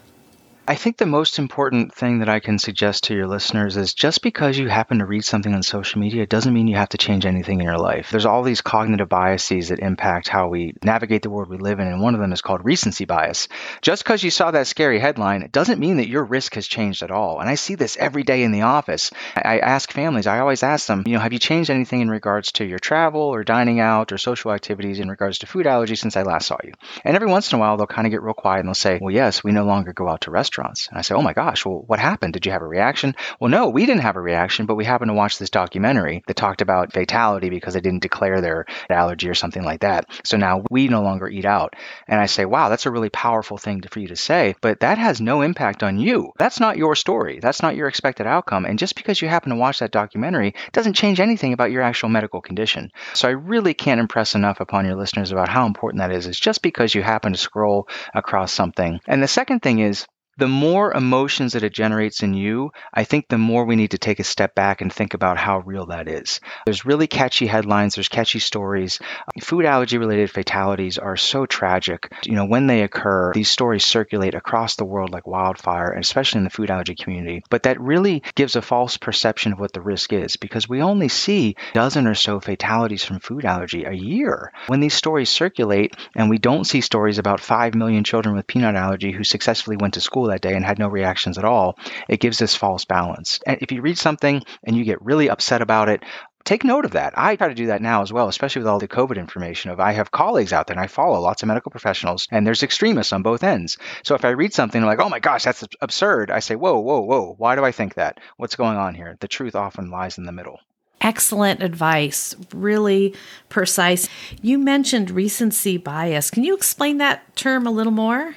I 0.68 0.74
think 0.74 0.96
the 0.96 1.06
most 1.06 1.38
important 1.38 1.94
thing 1.94 2.18
that 2.18 2.28
I 2.28 2.40
can 2.40 2.58
suggest 2.58 3.04
to 3.04 3.14
your 3.14 3.28
listeners 3.28 3.76
is 3.76 3.94
just 3.94 4.20
because 4.20 4.58
you 4.58 4.68
happen 4.68 4.98
to 4.98 5.06
read 5.06 5.24
something 5.24 5.54
on 5.54 5.62
social 5.62 6.00
media 6.00 6.26
doesn't 6.26 6.52
mean 6.52 6.66
you 6.66 6.74
have 6.74 6.88
to 6.88 6.98
change 6.98 7.24
anything 7.24 7.60
in 7.60 7.66
your 7.66 7.78
life. 7.78 8.10
There's 8.10 8.26
all 8.26 8.42
these 8.42 8.62
cognitive 8.62 9.08
biases 9.08 9.68
that 9.68 9.78
impact 9.78 10.26
how 10.26 10.48
we 10.48 10.74
navigate 10.82 11.22
the 11.22 11.30
world 11.30 11.50
we 11.50 11.58
live 11.58 11.78
in, 11.78 11.86
and 11.86 12.02
one 12.02 12.14
of 12.14 12.20
them 12.20 12.32
is 12.32 12.40
called 12.40 12.64
recency 12.64 13.04
bias. 13.04 13.46
Just 13.80 14.02
because 14.02 14.24
you 14.24 14.30
saw 14.32 14.50
that 14.50 14.66
scary 14.66 14.98
headline 14.98 15.42
it 15.42 15.52
doesn't 15.52 15.78
mean 15.78 15.98
that 15.98 16.08
your 16.08 16.24
risk 16.24 16.56
has 16.56 16.66
changed 16.66 17.04
at 17.04 17.12
all. 17.12 17.38
And 17.38 17.48
I 17.48 17.54
see 17.54 17.76
this 17.76 17.96
every 17.96 18.24
day 18.24 18.42
in 18.42 18.50
the 18.50 18.62
office. 18.62 19.12
I 19.37 19.61
ask 19.61 19.92
families, 19.92 20.26
I 20.26 20.40
always 20.40 20.64
ask 20.64 20.88
them, 20.88 21.04
you 21.06 21.12
know, 21.12 21.20
have 21.20 21.32
you 21.32 21.38
changed 21.38 21.70
anything 21.70 22.00
in 22.00 22.11
regards 22.11 22.50
to 22.52 22.64
your 22.64 22.80
travel 22.80 23.23
or 23.23 23.44
dining 23.44 23.78
out 23.78 24.11
or 24.11 24.18
social 24.18 24.50
activities 24.50 24.99
in 24.99 25.08
regards 25.08 25.38
to 25.38 25.46
food 25.46 25.66
allergies 25.66 25.99
since 25.99 26.16
I 26.16 26.25
last 26.25 26.49
saw 26.49 26.56
you? 26.64 26.73
And 27.04 27.14
every 27.14 27.28
once 27.28 27.52
in 27.52 27.56
a 27.56 27.61
while, 27.61 27.76
they'll 27.76 27.87
kind 27.87 28.08
of 28.08 28.11
get 28.11 28.23
real 28.23 28.35
quiet 28.35 28.61
and 28.61 28.68
they'll 28.68 28.75
say, 28.75 28.99
well, 29.00 29.14
yes, 29.14 29.44
we 29.44 29.52
no 29.52 29.64
longer 29.64 29.92
go 29.92 30.08
out 30.08 30.23
to 30.23 30.32
restaurants 30.32 30.55
restaurants. 30.56 30.88
And 30.88 30.98
I 30.98 31.02
say, 31.02 31.14
Oh 31.14 31.22
my 31.22 31.32
gosh, 31.32 31.64
well, 31.64 31.82
what 31.86 31.98
happened? 31.98 32.32
Did 32.32 32.46
you 32.46 32.52
have 32.52 32.62
a 32.62 32.66
reaction? 32.66 33.14
Well, 33.40 33.50
no, 33.50 33.68
we 33.68 33.86
didn't 33.86 34.02
have 34.02 34.16
a 34.16 34.20
reaction, 34.20 34.66
but 34.66 34.75
we 34.75 34.84
happened 34.84 35.10
to 35.10 35.14
watch 35.14 35.38
this 35.38 35.50
documentary 35.50 36.22
that 36.26 36.34
talked 36.36 36.62
about 36.62 36.92
fatality 36.92 37.50
because 37.50 37.75
they 37.75 37.80
didn't 37.80 38.02
declare 38.02 38.40
their 38.40 38.66
allergy 38.90 39.28
or 39.28 39.34
something 39.34 39.62
like 39.62 39.80
that. 39.80 40.06
So 40.25 40.36
now 40.36 40.62
we 40.70 40.88
no 40.88 41.02
longer 41.02 41.28
eat 41.28 41.44
out. 41.44 41.75
And 42.08 42.20
I 42.20 42.26
say, 42.26 42.44
Wow, 42.44 42.68
that's 42.68 42.86
a 42.86 42.90
really 42.90 43.10
powerful 43.10 43.58
thing 43.58 43.82
for 43.90 44.00
you 44.00 44.08
to 44.08 44.16
say, 44.16 44.54
but 44.60 44.80
that 44.80 44.98
has 44.98 45.20
no 45.20 45.42
impact 45.42 45.82
on 45.82 45.98
you. 45.98 46.32
That's 46.38 46.60
not 46.60 46.76
your 46.76 46.94
story. 46.94 47.38
That's 47.40 47.62
not 47.62 47.76
your 47.76 47.88
expected 47.88 48.26
outcome. 48.26 48.64
And 48.64 48.78
just 48.78 48.96
because 48.96 49.20
you 49.20 49.28
happen 49.28 49.50
to 49.50 49.56
watch 49.56 49.80
that 49.80 49.90
documentary 49.90 50.54
doesn't 50.72 50.94
change 50.94 51.20
anything 51.20 51.52
about 51.52 51.70
your 51.70 51.82
actual 51.82 52.08
medical 52.08 52.40
condition. 52.40 52.90
So 53.14 53.28
I 53.28 53.32
really 53.32 53.75
can't 53.75 54.00
impress 54.00 54.34
enough 54.34 54.60
upon 54.60 54.86
your 54.86 54.96
listeners 54.96 55.32
about 55.32 55.48
how 55.48 55.66
important 55.66 56.00
that 56.00 56.12
is. 56.12 56.26
It's 56.26 56.40
just 56.40 56.62
because 56.62 56.94
you 56.94 57.02
happen 57.02 57.32
to 57.32 57.38
scroll 57.38 57.88
across 58.14 58.52
something. 58.52 59.00
And 59.06 59.22
the 59.22 59.28
second 59.28 59.60
thing 59.60 59.80
is, 59.80 60.06
the 60.38 60.49
more 60.49 60.93
emotions 60.93 61.55
that 61.55 61.62
it 61.62 61.73
generates 61.73 62.23
in 62.23 62.35
you, 62.35 62.71
I 62.93 63.05
think 63.05 63.28
the 63.28 63.38
more 63.38 63.64
we 63.64 63.76
need 63.76 63.93
to 63.93 63.99
take 63.99 64.21
a 64.21 64.25
step 64.25 64.55
back 64.55 64.81
and 64.81 64.93
think 64.93 65.14
about 65.14 65.38
how 65.38 65.61
real 65.61 65.87
that 65.87 66.09
is. 66.09 66.40
There's 66.66 66.85
really 66.85 67.07
catchy 67.07 67.47
headlines, 67.47 67.95
there's 67.95 68.09
catchy 68.09 68.38
stories. 68.38 68.99
Food 69.43 69.64
allergy 69.64 69.97
related 69.97 70.31
fatalities 70.31 70.99
are 70.99 71.16
so 71.16 71.47
tragic. 71.47 72.12
You 72.25 72.35
know, 72.35 72.45
when 72.45 72.66
they 72.66 72.83
occur, 72.83 73.33
these 73.33 73.50
stories 73.50 73.87
circulate 73.87 74.35
across 74.35 74.76
the 74.76 74.85
world 74.85 75.11
like 75.11 75.26
wildfire, 75.26 75.93
especially 75.93 76.38
in 76.38 76.45
the 76.45 76.50
food 76.50 76.71
allergy 76.71 76.95
community. 76.95 77.43
But 77.49 77.62
that 77.62 77.81
really 77.81 78.23
gives 78.35 78.57
a 78.57 78.62
false 78.62 78.99
perception 78.99 79.52
of 79.52 79.59
what 79.59 79.73
the 79.73 79.81
risk 79.81 80.12
is 80.12 80.37
because 80.37 80.69
we 80.69 80.83
only 80.83 81.09
see 81.09 81.57
a 81.71 81.75
dozen 81.75 82.07
or 82.07 82.14
so 82.14 82.40
fatalities 82.40 83.05
from 83.05 83.21
food 83.21 83.47
allergy 83.47 83.85
a 83.85 83.93
year. 83.93 84.52
When 84.66 84.81
these 84.81 84.95
stories 84.95 85.31
circulate 85.31 85.97
and 86.14 86.28
we 86.28 86.38
don't 86.38 86.64
see 86.64 86.83
stories 86.83 87.19
about 87.19 87.40
5 87.40 87.75
million 87.75 88.05
children 88.05 88.37
with 88.37 88.47
peanut 88.47 88.75
allergy 88.75 89.12
who 89.12 89.25
successfully 89.25 89.76
went 89.76 89.95
to 89.95 90.00
school 90.00 90.25
that 90.28 90.40
day 90.42 90.54
and 90.54 90.64
had 90.64 90.78
no 90.78 90.88
reactions 90.88 91.38
at 91.38 91.45
all, 91.45 91.78
it 92.09 92.21
gives 92.21 92.38
this 92.38 92.54
false 92.54 92.85
balance. 92.85 93.40
And 93.47 93.59
if 93.61 93.73
you 93.73 93.83
read 93.83 93.99
something 93.99 94.42
and 94.64 94.76
you 94.76 94.85
get 94.85 95.02
really 95.02 95.30
upset 95.30 95.62
about 95.62 95.88
it, 95.88 96.02
take 96.45 96.64
note 96.64 96.85
of 96.85 96.92
that. 96.92 97.12
I 97.16 97.37
try 97.37 97.49
to 97.49 97.54
do 97.54 97.66
that 97.66 97.83
now 97.83 98.02
as 98.02 98.12
well, 98.12 98.28
especially 98.28 98.61
with 98.61 98.68
all 98.68 98.78
the 98.78 98.88
COVID 98.88 99.16
information 99.16 99.71
of 99.71 99.80
I 99.80 99.92
have 99.92 100.11
colleagues 100.11 100.52
out 100.52 100.68
there 100.68 100.76
and 100.76 100.83
I 100.83 100.87
follow 100.87 101.21
lots 101.21 101.42
of 101.42 101.49
medical 101.49 101.71
professionals 101.71 102.26
and 102.30 102.47
there's 102.47 102.62
extremists 102.62 103.12
on 103.12 103.23
both 103.23 103.42
ends. 103.42 103.76
So 104.04 104.14
if 104.14 104.25
I 104.25 104.30
read 104.30 104.54
something 104.54 104.83
like, 104.83 105.00
oh 105.00 105.09
my 105.09 105.18
gosh, 105.18 105.45
that's 105.45 105.64
absurd, 105.80 106.30
I 106.30 106.38
say, 106.38 106.54
whoa, 106.54 106.78
whoa, 106.78 107.00
whoa, 107.00 107.35
why 107.37 107.56
do 107.56 107.64
I 107.64 107.73
think 107.73 107.95
that? 107.95 108.21
What's 108.37 108.56
going 108.56 108.76
on 108.76 108.95
here? 108.95 109.16
The 109.21 109.28
truth 109.28 109.56
often 109.56 109.90
lies 109.90 110.18
in 110.18 110.25
the 110.25 110.33
middle. 110.33 110.61
Excellent 111.00 111.62
advice, 111.62 112.35
really 112.54 113.14
precise. 113.49 114.09
You 114.40 114.59
mentioned 114.59 115.11
recency 115.11 115.76
bias. 115.76 116.30
Can 116.30 116.42
you 116.42 116.54
explain 116.54 116.99
that 116.99 117.37
term 117.37 117.66
a 117.66 117.71
little 117.71 117.92
more? 117.92 118.35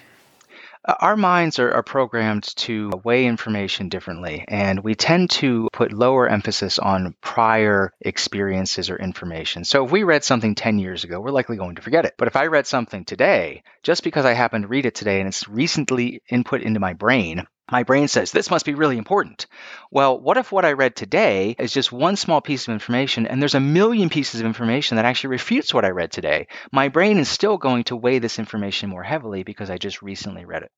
Uh, 0.89 0.95
our 1.01 1.15
minds 1.15 1.59
are, 1.59 1.71
are, 1.71 1.83
programmed 1.83 2.45
to 2.55 2.89
weigh 3.03 3.27
information 3.27 3.89
differently, 3.89 4.43
and 4.47 4.83
we 4.83 4.95
tend 4.95 5.29
to 5.29 5.67
put 5.71 5.93
lower 5.93 6.27
emphasis 6.27 6.79
on 6.79 7.13
prior 7.21 7.93
experiences 8.01 8.89
or 8.89 8.95
information. 8.95 9.63
So 9.63 9.85
if 9.85 9.91
we 9.91 10.01
read 10.01 10.23
something 10.23 10.55
10 10.55 10.79
years 10.79 11.03
ago, 11.03 11.19
we're 11.19 11.29
likely 11.29 11.57
going 11.57 11.75
to 11.75 11.83
forget 11.83 12.05
it. 12.05 12.15
But 12.17 12.27
if 12.27 12.35
I 12.35 12.47
read 12.47 12.65
something 12.65 13.05
today, 13.05 13.61
just 13.83 14.03
because 14.03 14.25
I 14.25 14.33
happen 14.33 14.63
to 14.63 14.67
read 14.67 14.87
it 14.87 14.95
today 14.95 15.19
and 15.19 15.27
it's 15.27 15.47
recently 15.47 16.23
input 16.27 16.63
into 16.63 16.79
my 16.79 16.93
brain, 16.93 17.45
my 17.71 17.83
brain 17.83 18.07
says 18.07 18.31
this 18.31 18.49
must 18.49 18.65
be 18.65 18.73
really 18.73 18.97
important. 18.97 19.45
Well, 19.91 20.19
what 20.19 20.37
if 20.37 20.51
what 20.51 20.65
I 20.65 20.73
read 20.73 20.95
today 20.95 21.55
is 21.59 21.71
just 21.71 21.91
one 21.91 22.15
small 22.15 22.41
piece 22.41 22.67
of 22.67 22.73
information 22.73 23.27
and 23.27 23.39
there's 23.39 23.53
a 23.53 23.59
million 23.59 24.09
pieces 24.09 24.39
of 24.39 24.47
information 24.47 24.95
that 24.95 25.05
actually 25.05 25.31
refutes 25.31 25.71
what 25.71 25.85
I 25.85 25.89
read 25.89 26.11
today? 26.11 26.47
My 26.71 26.87
brain 26.87 27.19
is 27.19 27.29
still 27.29 27.57
going 27.57 27.83
to 27.85 27.95
weigh 27.95 28.17
this 28.17 28.39
information 28.39 28.89
more 28.89 29.03
heavily 29.03 29.43
because 29.43 29.69
I 29.69 29.77
just 29.77 30.01
recently 30.01 30.45
read 30.45 30.63
it. 30.63 30.71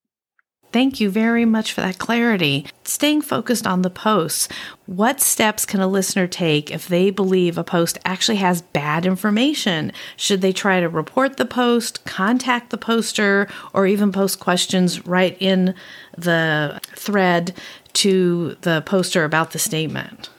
Thank 0.71 1.01
you 1.01 1.09
very 1.09 1.43
much 1.43 1.73
for 1.73 1.81
that 1.81 1.97
clarity. 1.97 2.65
Staying 2.85 3.23
focused 3.23 3.67
on 3.67 3.81
the 3.81 3.89
posts, 3.89 4.47
what 4.85 5.19
steps 5.19 5.65
can 5.65 5.81
a 5.81 5.87
listener 5.87 6.27
take 6.27 6.71
if 6.71 6.87
they 6.87 7.09
believe 7.09 7.57
a 7.57 7.63
post 7.63 7.99
actually 8.05 8.37
has 8.37 8.61
bad 8.61 9.05
information? 9.05 9.91
Should 10.15 10.39
they 10.39 10.53
try 10.53 10.79
to 10.79 10.87
report 10.87 11.35
the 11.35 11.45
post, 11.45 12.05
contact 12.05 12.69
the 12.69 12.77
poster, 12.77 13.49
or 13.73 13.85
even 13.85 14.13
post 14.13 14.39
questions 14.39 15.05
right 15.05 15.35
in 15.41 15.75
the 16.17 16.79
thread 16.95 17.53
to 17.93 18.55
the 18.61 18.81
poster 18.85 19.25
about 19.25 19.51
the 19.51 19.59
statement? 19.59 20.29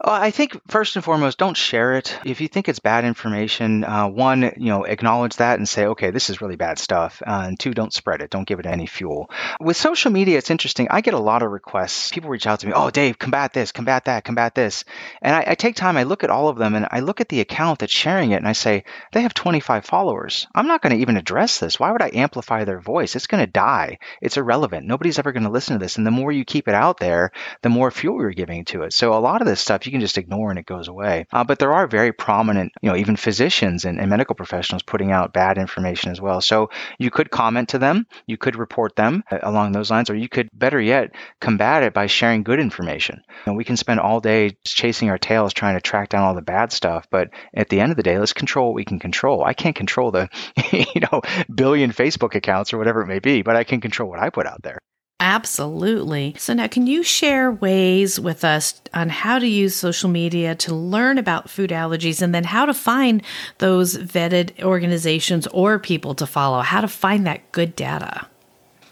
I 0.00 0.30
think 0.30 0.60
first 0.68 0.94
and 0.96 1.04
foremost, 1.04 1.38
don't 1.38 1.56
share 1.56 1.94
it. 1.94 2.16
If 2.24 2.40
you 2.40 2.48
think 2.48 2.68
it's 2.68 2.78
bad 2.78 3.04
information, 3.04 3.82
uh, 3.84 4.08
one, 4.08 4.42
you 4.42 4.70
know, 4.70 4.84
acknowledge 4.84 5.36
that 5.36 5.58
and 5.58 5.68
say, 5.68 5.86
okay, 5.86 6.10
this 6.10 6.30
is 6.30 6.40
really 6.40 6.56
bad 6.56 6.78
stuff. 6.78 7.20
Uh, 7.26 7.44
and 7.46 7.58
two, 7.58 7.74
don't 7.74 7.92
spread 7.92 8.22
it. 8.22 8.30
Don't 8.30 8.46
give 8.46 8.60
it 8.60 8.66
any 8.66 8.86
fuel. 8.86 9.28
With 9.60 9.76
social 9.76 10.12
media, 10.12 10.38
it's 10.38 10.50
interesting. 10.50 10.88
I 10.90 11.00
get 11.00 11.14
a 11.14 11.18
lot 11.18 11.42
of 11.42 11.50
requests. 11.50 12.12
People 12.12 12.30
reach 12.30 12.46
out 12.46 12.60
to 12.60 12.68
me, 12.68 12.72
oh, 12.76 12.90
Dave, 12.90 13.18
combat 13.18 13.52
this, 13.52 13.72
combat 13.72 14.04
that, 14.04 14.24
combat 14.24 14.54
this. 14.54 14.84
And 15.20 15.34
I, 15.34 15.44
I 15.48 15.54
take 15.56 15.74
time, 15.74 15.96
I 15.96 16.04
look 16.04 16.22
at 16.22 16.30
all 16.30 16.48
of 16.48 16.58
them, 16.58 16.76
and 16.76 16.86
I 16.90 17.00
look 17.00 17.20
at 17.20 17.28
the 17.28 17.40
account 17.40 17.80
that's 17.80 17.92
sharing 17.92 18.30
it, 18.30 18.36
and 18.36 18.48
I 18.48 18.52
say, 18.52 18.84
they 19.12 19.22
have 19.22 19.34
25 19.34 19.84
followers. 19.84 20.46
I'm 20.54 20.68
not 20.68 20.80
going 20.80 20.94
to 20.94 21.02
even 21.02 21.16
address 21.16 21.58
this. 21.58 21.80
Why 21.80 21.90
would 21.90 22.02
I 22.02 22.12
amplify 22.14 22.64
their 22.64 22.80
voice? 22.80 23.16
It's 23.16 23.26
going 23.26 23.44
to 23.44 23.50
die. 23.50 23.98
It's 24.22 24.36
irrelevant. 24.36 24.86
Nobody's 24.86 25.18
ever 25.18 25.32
going 25.32 25.44
to 25.44 25.50
listen 25.50 25.78
to 25.78 25.84
this. 25.84 25.96
And 25.96 26.06
the 26.06 26.12
more 26.12 26.30
you 26.30 26.44
keep 26.44 26.68
it 26.68 26.74
out 26.74 26.98
there, 26.98 27.32
the 27.62 27.68
more 27.68 27.90
fuel 27.90 28.20
you're 28.20 28.30
giving 28.30 28.64
to 28.66 28.82
it. 28.82 28.92
So 28.92 29.14
a 29.14 29.18
lot 29.18 29.40
of 29.40 29.46
this 29.46 29.60
stuff, 29.60 29.87
you 29.88 29.92
can 29.92 30.00
just 30.00 30.18
ignore 30.18 30.50
and 30.50 30.58
it 30.58 30.66
goes 30.66 30.88
away. 30.88 31.26
Uh, 31.32 31.44
but 31.44 31.58
there 31.58 31.72
are 31.72 31.86
very 31.86 32.12
prominent, 32.12 32.72
you 32.82 32.90
know, 32.90 32.96
even 32.96 33.16
physicians 33.16 33.86
and, 33.86 33.98
and 33.98 34.10
medical 34.10 34.34
professionals 34.34 34.82
putting 34.82 35.12
out 35.12 35.32
bad 35.32 35.56
information 35.56 36.10
as 36.10 36.20
well. 36.20 36.42
So 36.42 36.68
you 36.98 37.10
could 37.10 37.30
comment 37.30 37.70
to 37.70 37.78
them, 37.78 38.06
you 38.26 38.36
could 38.36 38.56
report 38.56 38.96
them 38.96 39.24
uh, 39.30 39.38
along 39.42 39.72
those 39.72 39.90
lines, 39.90 40.10
or 40.10 40.14
you 40.14 40.28
could, 40.28 40.50
better 40.52 40.78
yet, 40.80 41.14
combat 41.40 41.82
it 41.82 41.94
by 41.94 42.06
sharing 42.06 42.42
good 42.42 42.60
information. 42.60 43.22
And 43.46 43.56
we 43.56 43.64
can 43.64 43.78
spend 43.78 44.00
all 44.00 44.20
day 44.20 44.58
chasing 44.64 45.08
our 45.08 45.18
tails 45.18 45.54
trying 45.54 45.76
to 45.76 45.80
track 45.80 46.10
down 46.10 46.24
all 46.24 46.34
the 46.34 46.42
bad 46.42 46.70
stuff, 46.70 47.06
but 47.10 47.30
at 47.54 47.70
the 47.70 47.80
end 47.80 47.90
of 47.90 47.96
the 47.96 48.02
day, 48.02 48.18
let's 48.18 48.34
control 48.34 48.68
what 48.68 48.74
we 48.74 48.84
can 48.84 48.98
control. 48.98 49.42
I 49.42 49.54
can't 49.54 49.76
control 49.76 50.10
the, 50.10 50.28
you 50.72 51.00
know, 51.00 51.22
billion 51.52 51.92
Facebook 51.92 52.34
accounts 52.34 52.74
or 52.74 52.78
whatever 52.78 53.02
it 53.02 53.06
may 53.06 53.20
be, 53.20 53.40
but 53.40 53.56
I 53.56 53.64
can 53.64 53.80
control 53.80 54.10
what 54.10 54.20
I 54.20 54.28
put 54.28 54.46
out 54.46 54.62
there. 54.62 54.78
Absolutely. 55.20 56.34
So, 56.38 56.54
now 56.54 56.68
can 56.68 56.86
you 56.86 57.02
share 57.02 57.50
ways 57.50 58.20
with 58.20 58.44
us 58.44 58.80
on 58.94 59.08
how 59.08 59.40
to 59.40 59.46
use 59.48 59.74
social 59.74 60.08
media 60.08 60.54
to 60.56 60.74
learn 60.74 61.18
about 61.18 61.50
food 61.50 61.70
allergies 61.70 62.22
and 62.22 62.32
then 62.32 62.44
how 62.44 62.66
to 62.66 62.74
find 62.74 63.22
those 63.58 63.96
vetted 63.96 64.62
organizations 64.62 65.48
or 65.48 65.80
people 65.80 66.14
to 66.14 66.26
follow? 66.26 66.60
How 66.60 66.80
to 66.82 66.88
find 66.88 67.26
that 67.26 67.50
good 67.50 67.74
data? 67.74 68.28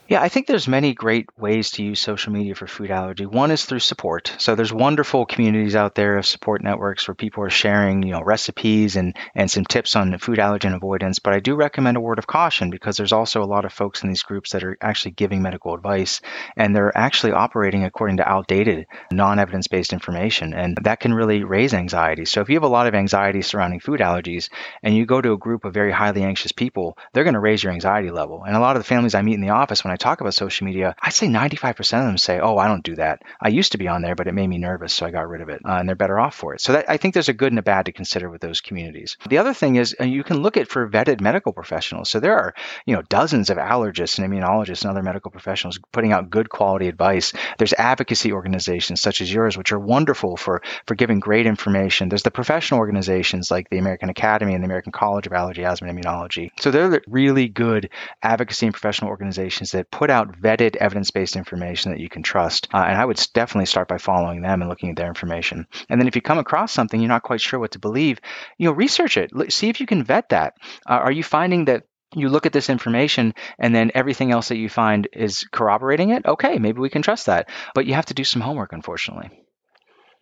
Yeah, 0.09 0.23
I 0.23 0.29
think 0.29 0.47
there's 0.47 0.69
many 0.69 0.95
great 0.95 1.27
ways 1.37 1.73
to 1.73 1.83
use 1.83 2.01
social 2.01 2.33
media 2.33 2.55
for 2.55 2.69
food 2.69 2.93
allergy. 2.93 3.27
One 3.27 3.51
is 3.51 3.65
through 3.65 3.81
support. 3.81 4.33
So 4.39 4.55
there's 4.55 4.73
wonderful 4.73 5.27
communities 5.27 5.75
out 5.75 5.97
there 5.97 6.17
of 6.17 6.25
support 6.25 6.63
networks 6.63 7.09
where 7.09 7.17
people 7.17 7.43
are 7.43 7.51
sharing, 7.51 8.05
you 8.05 8.13
know, 8.13 8.23
recipes 8.23 8.95
and 8.95 9.17
and 9.35 9.51
some 9.51 9.65
tips 9.65 9.97
on 9.97 10.17
food 10.19 10.39
allergen 10.39 10.77
avoidance. 10.77 11.19
But 11.19 11.35
I 11.35 11.41
do 11.41 11.57
recommend 11.57 11.97
a 11.97 12.01
word 12.01 12.21
of 12.21 12.27
caution 12.29 12.71
because 12.71 12.97
there's 12.97 13.13
also 13.13 13.43
a 13.43 13.51
lot 13.51 13.65
of 13.65 13.73
folks 13.73 14.05
in 14.05 14.09
these 14.09 14.23
groups 14.23 14.53
that 14.53 14.63
are 14.63 14.79
actually 14.81 15.11
giving 15.11 15.43
medical 15.43 15.75
advice 15.75 16.21
and 16.57 16.75
they're 16.75 16.97
actually 16.97 17.33
operating 17.33 17.83
according 17.83 18.19
to 18.19 18.29
outdated, 18.29 18.87
non-evidence-based 19.11 19.93
information, 19.93 20.55
and 20.55 20.79
that 20.83 21.01
can 21.01 21.15
really 21.15 21.43
raise 21.43 21.75
anxiety. 21.75 22.27
So 22.27 22.43
if 22.43 22.49
you 22.49 22.55
have 22.55 22.63
a 22.63 22.69
lot 22.69 22.87
of 22.87 22.95
anxiety 22.95 23.43
surrounding 23.43 23.81
food 23.81 23.99
allergies 23.99 24.51
and 24.85 24.97
you 24.97 25.05
go 25.05 25.21
to 25.21 25.33
a 25.33 25.37
group 25.37 25.65
of 25.65 25.75
very 25.75 25.91
highly 25.91 26.23
anxious 26.23 26.53
people, 26.53 26.97
they're 27.13 27.25
going 27.25 27.35
to 27.35 27.41
raise 27.41 27.65
your 27.65 27.73
anxiety 27.73 28.13
level. 28.13 28.45
And 28.47 28.55
a 28.55 28.61
lot 28.61 28.77
of 28.77 28.81
the 28.81 28.89
families 28.89 29.17
I 29.17 29.23
meet 29.23 29.35
in 29.35 29.41
the 29.41 29.51
office 29.51 29.83
when 29.83 29.93
I 29.93 29.96
I 29.97 29.99
talk 29.99 30.21
about 30.21 30.35
social 30.35 30.67
media, 30.67 30.95
I'd 31.00 31.15
say 31.15 31.26
95% 31.26 31.79
of 31.81 32.07
them 32.07 32.19
say, 32.19 32.38
"Oh, 32.38 32.59
I 32.59 32.69
don't 32.69 32.85
do 32.85 32.97
that. 32.97 33.23
I 33.41 33.49
used 33.49 33.73
to 33.73 33.79
be 33.79 33.88
on 33.88 34.03
there, 34.03 34.15
but 34.15 34.26
it 34.26 34.35
made 34.35 34.47
me 34.47 34.59
nervous, 34.59 34.93
so 34.93 35.07
I 35.07 35.11
got 35.11 35.26
rid 35.26 35.41
of 35.41 35.49
it." 35.49 35.62
Uh, 35.65 35.76
and 35.79 35.88
they're 35.88 35.97
better 35.97 36.21
off 36.21 36.35
for 36.35 36.53
it. 36.53 36.61
So 36.61 36.75
that, 36.75 36.91
I 36.91 36.99
think 36.99 37.15
there's 37.15 37.31
a 37.31 37.33
good 37.33 37.50
and 37.50 37.59
a 37.59 37.62
bad 37.62 37.87
to 37.87 37.93
consider 37.93 38.29
with 38.29 38.43
those 38.43 38.61
communities. 38.61 39.17
The 39.26 39.38
other 39.38 39.55
thing 39.55 39.76
is 39.76 39.97
you 39.99 40.23
can 40.23 40.43
look 40.43 40.59
at 40.59 40.69
for 40.69 40.87
vetted 40.87 41.23
medical 41.23 41.55
professionals. 41.55 42.11
So 42.11 42.21
there 42.21 42.37
are, 42.37 42.55
you 42.85 42.95
know, 42.95 43.00
dozens 43.09 43.49
of 43.49 43.57
allergists 43.57 44.19
and 44.19 44.31
immunologists 44.31 44.83
and 44.83 44.91
other 44.91 45.03
medical 45.03 45.31
professionals 45.31 45.79
putting 45.93 46.12
out 46.12 46.29
good 46.29 46.50
quality 46.50 46.88
advice. 46.88 47.33
There's 47.57 47.73
advocacy 47.73 48.33
organizations 48.33 49.00
such 49.00 49.23
as 49.23 49.33
yours, 49.33 49.57
which 49.57 49.73
are 49.73 49.79
wonderful 49.79 50.37
for 50.37 50.61
for 50.87 50.95
giving 50.95 51.21
great 51.21 51.47
information. 51.47 52.11
There's 52.11 52.23
the 52.23 52.31
professional 52.31 52.81
organizations 52.81 53.50
like 53.50 53.71
the 53.71 53.79
American 53.79 54.11
Academy 54.11 54.53
and 54.53 54.62
the 54.62 54.67
American 54.67 54.93
College 54.93 55.26
of 55.26 55.33
Allergy, 55.33 55.65
Asthma, 55.65 55.88
and 55.88 55.99
Immunology. 55.99 56.50
So 56.61 56.71
they're 56.71 57.00
really 57.07 57.49
good 57.49 57.88
advocacy 58.23 58.67
and 58.67 58.75
professional 58.75 59.11
organizations 59.11 59.71
that 59.71 59.86
put 59.90 60.11
out 60.11 60.40
vetted 60.40 60.76
evidence 60.76 61.11
based 61.11 61.37
information 61.37 61.93
that 61.93 62.00
you 62.00 62.09
can 62.09 62.23
trust. 62.23 62.69
Uh, 62.73 62.78
and 62.78 62.97
I 62.97 63.05
would 63.05 63.21
definitely 63.35 63.66
start 63.66 63.88
by 63.88 63.99
following 63.99 64.43
them 64.43 64.61
and 64.61 64.69
looking 64.69 64.90
at 64.90 64.97
their 64.97 65.09
information. 65.09 65.66
And 65.88 66.00
then 66.00 66.09
if 66.09 66.16
you 66.16 66.23
come 66.23 66.38
across 66.38 66.73
something 66.73 67.00
you're 67.00 67.09
not 67.09 67.23
quite 67.23 67.40
sure 67.40 67.59
what 67.59 67.73
to 67.73 67.78
believe, 67.78 68.21
you 68.59 68.66
know, 68.66 68.73
research 68.73 69.16
it. 69.16 69.31
See 69.52 69.69
if 69.69 69.81
you 69.81 69.87
can 69.87 70.05
vet 70.05 70.31
that. 70.31 70.55
Uh, 70.88 70.95
are 70.95 71.12
you 71.12 71.23
finding 71.23 71.66
that 71.66 71.85
you 72.14 72.28
look 72.28 72.47
at 72.47 72.52
this 72.52 72.71
information 72.71 73.35
and 73.59 73.75
then 73.75 73.90
everything 73.95 74.31
else 74.31 74.49
that 74.49 74.57
you 74.57 74.69
find 74.69 75.09
is 75.12 75.47
corroborating 75.50 76.11
it? 76.11 76.25
Okay, 76.25 76.59
maybe 76.59 76.81
we 76.81 76.90
can 76.90 77.02
trust 77.02 77.26
that. 77.26 77.49
But 77.75 77.87
you 77.87 77.95
have 77.95 78.07
to 78.07 78.14
do 78.14 78.25
some 78.25 78.43
homework, 78.43 78.73
unfortunately. 78.73 79.31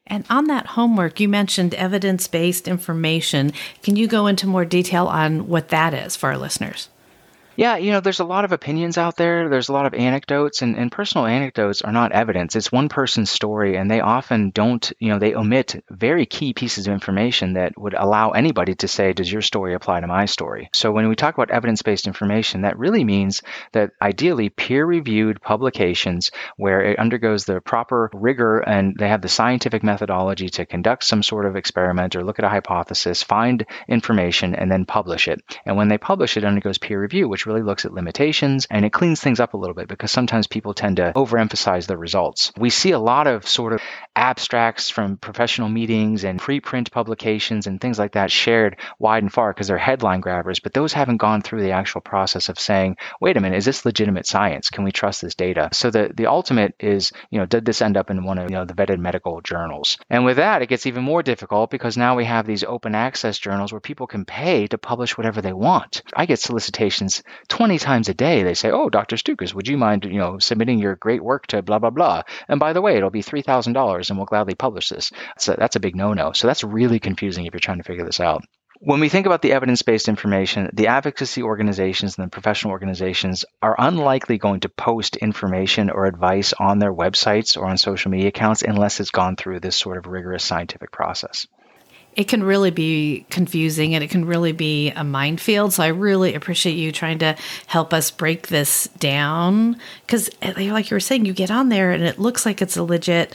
And 0.06 0.26
on 0.28 0.46
that 0.48 0.66
homework, 0.66 1.18
you 1.18 1.28
mentioned 1.28 1.74
evidence 1.74 2.28
based 2.28 2.68
information. 2.68 3.52
Can 3.82 3.96
you 3.96 4.06
go 4.06 4.26
into 4.26 4.46
more 4.46 4.64
detail 4.64 5.06
on 5.06 5.48
what 5.48 5.68
that 5.68 5.94
is 5.94 6.14
for 6.14 6.30
our 6.30 6.36
listeners? 6.36 6.90
Yeah, 7.56 7.76
you 7.76 7.92
know, 7.92 8.00
there's 8.00 8.20
a 8.20 8.24
lot 8.24 8.44
of 8.44 8.52
opinions 8.52 8.98
out 8.98 9.16
there. 9.16 9.48
There's 9.48 9.68
a 9.68 9.72
lot 9.72 9.86
of 9.86 9.94
anecdotes, 9.94 10.62
and, 10.62 10.76
and 10.76 10.90
personal 10.90 11.26
anecdotes 11.26 11.82
are 11.82 11.92
not 11.92 12.12
evidence. 12.12 12.56
It's 12.56 12.72
one 12.72 12.88
person's 12.88 13.30
story, 13.30 13.76
and 13.76 13.88
they 13.88 14.00
often 14.00 14.50
don't, 14.50 14.92
you 14.98 15.10
know, 15.10 15.18
they 15.18 15.34
omit 15.34 15.84
very 15.90 16.26
key 16.26 16.52
pieces 16.52 16.88
of 16.88 16.92
information 16.92 17.52
that 17.52 17.78
would 17.78 17.94
allow 17.94 18.30
anybody 18.30 18.74
to 18.76 18.88
say, 18.88 19.12
does 19.12 19.30
your 19.30 19.42
story 19.42 19.74
apply 19.74 20.00
to 20.00 20.06
my 20.06 20.26
story? 20.26 20.68
So 20.74 20.90
when 20.90 21.08
we 21.08 21.14
talk 21.14 21.34
about 21.34 21.50
evidence 21.50 21.82
based 21.82 22.06
information, 22.08 22.62
that 22.62 22.78
really 22.78 23.04
means 23.04 23.42
that 23.72 23.92
ideally 24.02 24.48
peer 24.48 24.84
reviewed 24.84 25.40
publications 25.40 26.32
where 26.56 26.80
it 26.80 26.98
undergoes 26.98 27.44
the 27.44 27.60
proper 27.60 28.10
rigor 28.12 28.58
and 28.58 28.96
they 28.98 29.08
have 29.08 29.22
the 29.22 29.28
scientific 29.28 29.82
methodology 29.82 30.48
to 30.48 30.66
conduct 30.66 31.04
some 31.04 31.22
sort 31.22 31.46
of 31.46 31.56
experiment 31.56 32.16
or 32.16 32.24
look 32.24 32.38
at 32.38 32.44
a 32.44 32.48
hypothesis, 32.48 33.22
find 33.22 33.64
information, 33.88 34.54
and 34.54 34.70
then 34.70 34.84
publish 34.84 35.28
it. 35.28 35.40
And 35.64 35.76
when 35.76 35.88
they 35.88 35.98
publish 35.98 36.36
it, 36.36 36.44
it 36.44 36.46
undergoes 36.48 36.78
peer 36.78 37.00
review, 37.00 37.28
which 37.28 37.43
really 37.46 37.62
looks 37.62 37.84
at 37.84 37.92
limitations 37.92 38.66
and 38.70 38.84
it 38.84 38.92
cleans 38.92 39.20
things 39.20 39.40
up 39.40 39.54
a 39.54 39.56
little 39.56 39.74
bit 39.74 39.88
because 39.88 40.10
sometimes 40.10 40.46
people 40.46 40.74
tend 40.74 40.96
to 40.96 41.12
overemphasize 41.14 41.86
the 41.86 41.96
results. 41.96 42.52
We 42.56 42.70
see 42.70 42.92
a 42.92 42.98
lot 42.98 43.26
of 43.26 43.46
sort 43.46 43.72
of 43.72 43.82
abstracts 44.16 44.90
from 44.90 45.16
professional 45.16 45.68
meetings 45.68 46.24
and 46.24 46.40
preprint 46.40 46.90
publications 46.90 47.66
and 47.66 47.80
things 47.80 47.98
like 47.98 48.12
that 48.12 48.30
shared 48.30 48.78
wide 48.98 49.22
and 49.22 49.32
far 49.32 49.52
because 49.52 49.68
they're 49.68 49.78
headline 49.78 50.20
grabbers, 50.20 50.60
but 50.60 50.72
those 50.72 50.92
haven't 50.92 51.16
gone 51.16 51.42
through 51.42 51.62
the 51.62 51.72
actual 51.72 52.00
process 52.00 52.48
of 52.48 52.58
saying, 52.58 52.96
wait 53.20 53.36
a 53.36 53.40
minute, 53.40 53.56
is 53.56 53.64
this 53.64 53.84
legitimate 53.84 54.26
science? 54.26 54.70
Can 54.70 54.84
we 54.84 54.92
trust 54.92 55.22
this 55.22 55.34
data? 55.34 55.68
So 55.72 55.90
the, 55.90 56.12
the 56.14 56.26
ultimate 56.26 56.74
is, 56.78 57.12
you 57.30 57.38
know, 57.38 57.46
did 57.46 57.64
this 57.64 57.82
end 57.82 57.96
up 57.96 58.10
in 58.10 58.24
one 58.24 58.38
of 58.38 58.50
you 58.50 58.56
know, 58.56 58.64
the 58.64 58.74
vetted 58.74 58.98
medical 58.98 59.40
journals? 59.40 59.98
And 60.08 60.24
with 60.24 60.36
that, 60.36 60.62
it 60.62 60.68
gets 60.68 60.86
even 60.86 61.02
more 61.02 61.22
difficult 61.22 61.70
because 61.70 61.96
now 61.96 62.14
we 62.14 62.24
have 62.24 62.46
these 62.46 62.64
open 62.64 62.94
access 62.94 63.38
journals 63.38 63.72
where 63.72 63.80
people 63.80 64.06
can 64.06 64.24
pay 64.24 64.66
to 64.68 64.78
publish 64.78 65.16
whatever 65.16 65.40
they 65.40 65.52
want. 65.52 66.02
I 66.14 66.26
get 66.26 66.38
solicitations 66.38 67.22
20 67.48 67.78
times 67.78 68.08
a 68.08 68.14
day 68.14 68.42
they 68.42 68.54
say, 68.54 68.70
"Oh, 68.70 68.88
Dr. 68.90 69.16
Stukus, 69.16 69.54
would 69.54 69.68
you 69.68 69.76
mind, 69.76 70.04
you 70.04 70.18
know, 70.18 70.38
submitting 70.38 70.78
your 70.78 70.96
great 70.96 71.22
work 71.22 71.46
to 71.48 71.62
blah 71.62 71.78
blah 71.78 71.90
blah?" 71.90 72.22
And 72.48 72.60
by 72.60 72.72
the 72.72 72.80
way, 72.80 72.96
it'll 72.96 73.10
be 73.10 73.22
$3,000 73.22 74.03
ours 74.04 74.10
and 74.10 74.18
we'll 74.18 74.26
gladly 74.26 74.54
publish 74.54 74.88
this. 74.88 75.10
That's 75.28 75.48
a, 75.48 75.56
that's 75.58 75.76
a 75.76 75.80
big 75.80 75.96
no 75.96 76.12
no. 76.12 76.32
So 76.32 76.46
that's 76.46 76.64
really 76.64 77.00
confusing 77.00 77.46
if 77.46 77.54
you're 77.54 77.60
trying 77.60 77.78
to 77.78 77.84
figure 77.84 78.04
this 78.04 78.20
out. 78.20 78.44
When 78.80 79.00
we 79.00 79.08
think 79.08 79.26
about 79.26 79.40
the 79.40 79.52
evidence 79.52 79.82
based 79.82 80.08
information, 80.08 80.68
the 80.74 80.88
advocacy 80.88 81.42
organizations 81.42 82.18
and 82.18 82.26
the 82.26 82.30
professional 82.30 82.72
organizations 82.72 83.44
are 83.62 83.76
unlikely 83.78 84.36
going 84.36 84.60
to 84.60 84.68
post 84.68 85.16
information 85.16 85.90
or 85.90 86.04
advice 86.04 86.52
on 86.52 86.80
their 86.80 86.92
websites 86.92 87.56
or 87.56 87.66
on 87.66 87.78
social 87.78 88.10
media 88.10 88.28
accounts 88.28 88.62
unless 88.62 89.00
it's 89.00 89.10
gone 89.10 89.36
through 89.36 89.60
this 89.60 89.76
sort 89.76 89.96
of 89.96 90.06
rigorous 90.06 90.44
scientific 90.44 90.90
process 90.90 91.46
it 92.16 92.28
can 92.28 92.42
really 92.42 92.70
be 92.70 93.26
confusing 93.30 93.94
and 93.94 94.04
it 94.04 94.10
can 94.10 94.24
really 94.24 94.52
be 94.52 94.90
a 94.90 95.04
minefield. 95.04 95.72
So 95.72 95.82
I 95.82 95.88
really 95.88 96.34
appreciate 96.34 96.74
you 96.74 96.92
trying 96.92 97.18
to 97.18 97.36
help 97.66 97.92
us 97.92 98.10
break 98.10 98.48
this 98.48 98.88
down 98.98 99.76
because, 100.06 100.30
eh, 100.42 100.72
like 100.72 100.90
you 100.90 100.94
were 100.94 101.00
saying, 101.00 101.24
you 101.24 101.32
get 101.32 101.50
on 101.50 101.68
there 101.68 101.90
and 101.92 102.04
it 102.04 102.18
looks 102.18 102.46
like 102.46 102.62
it's 102.62 102.76
a 102.76 102.82
legit 102.82 103.34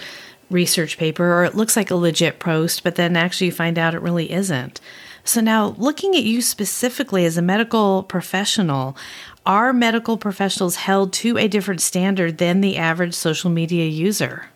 research 0.50 0.98
paper 0.98 1.34
or 1.34 1.44
it 1.44 1.56
looks 1.56 1.76
like 1.76 1.92
a 1.92 1.96
legit 1.96 2.40
post, 2.40 2.84
but 2.84 2.96
then 2.96 3.16
actually 3.16 3.48
you 3.48 3.54
find 3.54 3.78
out 3.78 3.94
it 3.94 4.02
really 4.02 4.32
isn't. 4.32 4.82
So 5.24 5.42
now, 5.42 5.76
looking 5.78 6.16
at 6.16 6.24
you 6.24 6.42
specifically 6.42 7.26
as 7.26 7.38
a 7.38 7.42
medical 7.42 8.04
professional, 8.04 8.98
are 9.46 9.74
medical 9.74 10.18
professionals 10.18 10.78
held 10.78 11.14
to 11.14 11.38
a 11.38 11.48
different 11.48 11.82
standard 11.82 12.38
than 12.38 12.62
the 12.62 12.78
average 12.78 13.14
social 13.14 13.50
media 13.50 13.86
user? 13.86 14.48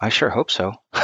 I 0.00 0.08
sure 0.08 0.30
hope 0.30 0.50
so. 0.50 0.72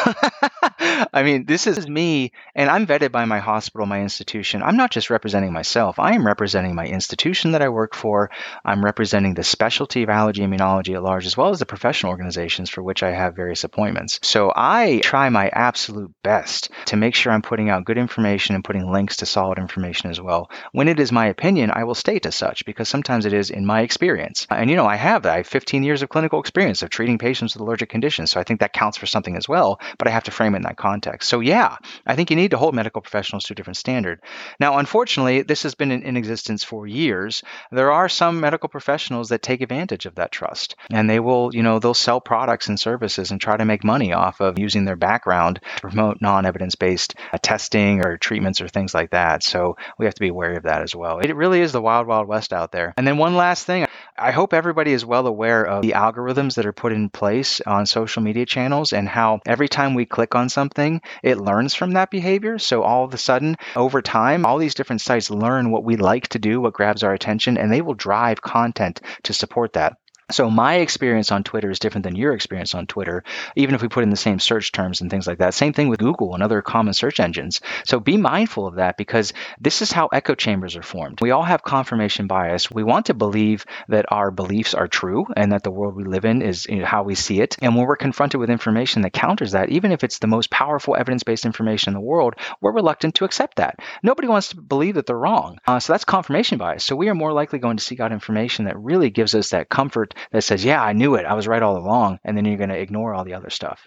I 1.12 1.22
mean, 1.22 1.46
this 1.46 1.66
is 1.66 1.88
me, 1.88 2.32
and 2.54 2.70
I'm 2.70 2.86
vetted 2.86 3.12
by 3.12 3.24
my 3.24 3.38
hospital, 3.38 3.86
my 3.86 4.00
institution. 4.00 4.62
I'm 4.62 4.76
not 4.76 4.90
just 4.90 5.10
representing 5.10 5.52
myself, 5.52 5.98
I 5.98 6.14
am 6.14 6.26
representing 6.26 6.74
my 6.74 6.86
institution 6.86 7.52
that 7.52 7.62
I 7.62 7.68
work 7.68 7.94
for. 7.94 8.30
I'm 8.64 8.84
representing 8.84 9.34
the 9.34 9.44
specialty 9.44 10.02
of 10.02 10.10
allergy 10.10 10.42
immunology 10.42 10.94
at 10.94 11.02
large, 11.02 11.26
as 11.26 11.36
well 11.36 11.50
as 11.50 11.58
the 11.58 11.66
professional 11.66 12.10
organizations 12.10 12.70
for 12.70 12.82
which 12.82 13.02
I 13.02 13.10
have 13.10 13.36
various 13.36 13.64
appointments. 13.64 14.20
So 14.22 14.52
I 14.54 15.00
try 15.02 15.28
my 15.28 15.48
absolute 15.48 16.12
best 16.22 16.70
to 16.86 16.96
make 16.96 17.14
sure 17.14 17.32
I'm 17.32 17.42
putting 17.42 17.70
out 17.70 17.84
good 17.84 17.98
information 17.98 18.54
and 18.54 18.64
putting 18.64 18.90
links 18.90 19.16
to 19.16 19.26
solid 19.26 19.58
information 19.58 20.10
as 20.10 20.20
well. 20.20 20.50
When 20.72 20.88
it 20.88 21.00
is 21.00 21.12
my 21.12 21.26
opinion, 21.26 21.70
I 21.72 21.84
will 21.84 21.94
state 21.94 22.26
as 22.26 22.34
such 22.34 22.64
because 22.64 22.88
sometimes 22.88 23.26
it 23.26 23.32
is 23.32 23.50
in 23.50 23.66
my 23.66 23.82
experience. 23.82 24.46
And 24.50 24.70
you 24.70 24.76
know, 24.76 24.86
I 24.86 24.96
have 24.96 25.22
that. 25.22 25.32
I 25.32 25.36
have 25.38 25.46
15 25.46 25.82
years 25.82 26.02
of 26.02 26.08
clinical 26.08 26.40
experience 26.40 26.82
of 26.82 26.90
treating 26.90 27.18
patients 27.18 27.54
with 27.54 27.62
allergic 27.62 27.88
conditions. 27.88 28.30
So 28.30 28.40
I 28.40 28.44
think 28.44 28.60
that 28.60 28.72
counts 28.72 28.98
for 28.98 29.06
something 29.06 29.36
as 29.36 29.48
well, 29.48 29.80
but 29.98 30.08
I 30.08 30.10
have 30.10 30.24
to 30.24 30.30
frame 30.30 30.54
it 30.54 30.58
in 30.58 30.62
that 30.62 30.76
context. 30.84 31.28
So 31.28 31.40
yeah, 31.40 31.76
I 32.06 32.14
think 32.14 32.30
you 32.30 32.36
need 32.36 32.52
to 32.52 32.58
hold 32.58 32.74
medical 32.74 33.02
professionals 33.06 33.44
to 33.44 33.54
a 33.54 33.56
different 33.56 33.82
standard. 33.84 34.18
Now, 34.64 34.78
unfortunately, 34.82 35.42
this 35.42 35.62
has 35.62 35.74
been 35.74 35.90
in, 35.90 36.02
in 36.02 36.16
existence 36.16 36.62
for 36.70 36.86
years. 36.86 37.42
There 37.70 37.92
are 37.98 38.08
some 38.08 38.40
medical 38.40 38.68
professionals 38.68 39.28
that 39.28 39.42
take 39.42 39.62
advantage 39.62 40.04
of 40.06 40.14
that 40.16 40.32
trust, 40.32 40.76
and 40.90 41.08
they 41.08 41.20
will, 41.20 41.54
you 41.56 41.62
know, 41.62 41.78
they'll 41.78 42.04
sell 42.08 42.20
products 42.20 42.68
and 42.68 42.78
services 42.78 43.30
and 43.30 43.40
try 43.40 43.56
to 43.56 43.64
make 43.64 43.92
money 43.94 44.12
off 44.12 44.40
of 44.40 44.58
using 44.58 44.84
their 44.84 45.00
background 45.08 45.60
to 45.76 45.80
promote 45.80 46.20
non-evidence-based 46.20 47.14
uh, 47.32 47.38
testing 47.42 48.04
or 48.04 48.16
treatments 48.18 48.60
or 48.60 48.68
things 48.68 48.94
like 48.94 49.10
that. 49.10 49.42
So 49.42 49.76
we 49.98 50.06
have 50.06 50.14
to 50.14 50.26
be 50.26 50.30
wary 50.30 50.56
of 50.56 50.64
that 50.64 50.82
as 50.82 50.94
well. 50.94 51.18
It 51.18 51.36
really 51.36 51.60
is 51.60 51.72
the 51.72 51.82
wild, 51.88 52.06
wild 52.06 52.28
west 52.28 52.52
out 52.52 52.70
there. 52.72 52.92
And 52.96 53.06
then 53.06 53.18
one 53.18 53.36
last 53.36 53.66
thing, 53.66 53.86
I 54.16 54.30
hope 54.30 54.54
everybody 54.54 54.92
is 54.92 55.04
well 55.04 55.26
aware 55.26 55.64
of 55.64 55.82
the 55.82 55.92
algorithms 55.92 56.54
that 56.54 56.66
are 56.66 56.72
put 56.72 56.92
in 56.92 57.10
place 57.10 57.60
on 57.60 57.84
social 57.84 58.22
media 58.22 58.46
channels 58.46 58.92
and 58.92 59.08
how 59.08 59.40
every 59.44 59.68
time 59.68 59.94
we 59.94 60.06
click 60.06 60.36
on 60.36 60.48
something, 60.48 61.00
it 61.24 61.38
learns 61.38 61.74
from 61.74 61.92
that 61.92 62.10
behavior. 62.10 62.58
So 62.58 62.84
all 62.84 63.04
of 63.04 63.12
a 63.12 63.18
sudden, 63.18 63.56
over 63.74 64.02
time, 64.02 64.46
all 64.46 64.58
these 64.58 64.74
different 64.74 65.00
sites 65.00 65.30
learn 65.30 65.72
what 65.72 65.82
we 65.82 65.96
like 65.96 66.28
to 66.28 66.38
do, 66.38 66.60
what 66.60 66.74
grabs 66.74 67.02
our 67.02 67.12
attention, 67.12 67.58
and 67.58 67.72
they 67.72 67.82
will 67.82 67.94
drive 67.94 68.40
content 68.40 69.00
to 69.24 69.32
support 69.32 69.72
that. 69.72 69.96
So 70.30 70.50
my 70.50 70.76
experience 70.76 71.30
on 71.30 71.44
Twitter 71.44 71.70
is 71.70 71.78
different 71.78 72.04
than 72.04 72.16
your 72.16 72.32
experience 72.32 72.74
on 72.74 72.86
Twitter, 72.86 73.24
even 73.56 73.74
if 73.74 73.82
we 73.82 73.88
put 73.88 74.04
in 74.04 74.10
the 74.10 74.16
same 74.16 74.38
search 74.38 74.72
terms 74.72 75.00
and 75.00 75.10
things 75.10 75.26
like 75.26 75.38
that. 75.38 75.52
Same 75.52 75.74
thing 75.74 75.88
with 75.88 76.00
Google 76.00 76.34
and 76.34 76.42
other 76.42 76.62
common 76.62 76.94
search 76.94 77.20
engines. 77.20 77.60
So 77.84 78.00
be 78.00 78.16
mindful 78.16 78.66
of 78.66 78.76
that 78.76 78.96
because 78.96 79.34
this 79.60 79.82
is 79.82 79.92
how 79.92 80.06
echo 80.06 80.34
chambers 80.34 80.76
are 80.76 80.82
formed. 80.82 81.20
We 81.20 81.30
all 81.30 81.42
have 81.42 81.62
confirmation 81.62 82.26
bias. 82.26 82.70
We 82.70 82.82
want 82.82 83.06
to 83.06 83.14
believe 83.14 83.66
that 83.88 84.06
our 84.10 84.30
beliefs 84.30 84.72
are 84.72 84.88
true 84.88 85.26
and 85.36 85.52
that 85.52 85.62
the 85.62 85.70
world 85.70 85.94
we 85.94 86.04
live 86.04 86.24
in 86.24 86.40
is 86.40 86.66
you 86.66 86.76
know, 86.76 86.86
how 86.86 87.02
we 87.02 87.14
see 87.14 87.40
it. 87.40 87.56
And 87.60 87.76
when 87.76 87.86
we're 87.86 87.96
confronted 87.96 88.40
with 88.40 88.50
information 88.50 89.02
that 89.02 89.12
counters 89.12 89.52
that, 89.52 89.68
even 89.68 89.92
if 89.92 90.04
it's 90.04 90.20
the 90.20 90.26
most 90.26 90.50
powerful 90.50 90.96
evidence-based 90.96 91.44
information 91.44 91.90
in 91.90 91.94
the 91.94 92.00
world, 92.00 92.34
we're 92.62 92.72
reluctant 92.72 93.16
to 93.16 93.24
accept 93.24 93.56
that. 93.56 93.80
Nobody 94.02 94.28
wants 94.28 94.48
to 94.48 94.60
believe 94.60 94.94
that 94.94 95.06
they're 95.06 95.18
wrong. 95.18 95.58
Uh, 95.66 95.80
so 95.80 95.92
that's 95.92 96.04
confirmation 96.04 96.56
bias. 96.56 96.84
So 96.84 96.96
we 96.96 97.08
are 97.10 97.14
more 97.14 97.32
likely 97.32 97.58
going 97.58 97.76
to 97.76 97.84
seek 97.84 98.00
out 98.00 98.12
information 98.12 98.64
that 98.64 98.78
really 98.78 99.10
gives 99.10 99.34
us 99.34 99.50
that 99.50 99.68
comfort 99.68 100.13
that 100.32 100.42
says, 100.42 100.64
yeah, 100.64 100.82
I 100.82 100.92
knew 100.92 101.14
it. 101.14 101.26
I 101.26 101.34
was 101.34 101.48
right 101.48 101.62
all 101.62 101.76
along. 101.76 102.18
And 102.24 102.36
then 102.36 102.44
you're 102.44 102.56
going 102.56 102.70
to 102.70 102.78
ignore 102.78 103.14
all 103.14 103.24
the 103.24 103.34
other 103.34 103.50
stuff. 103.50 103.86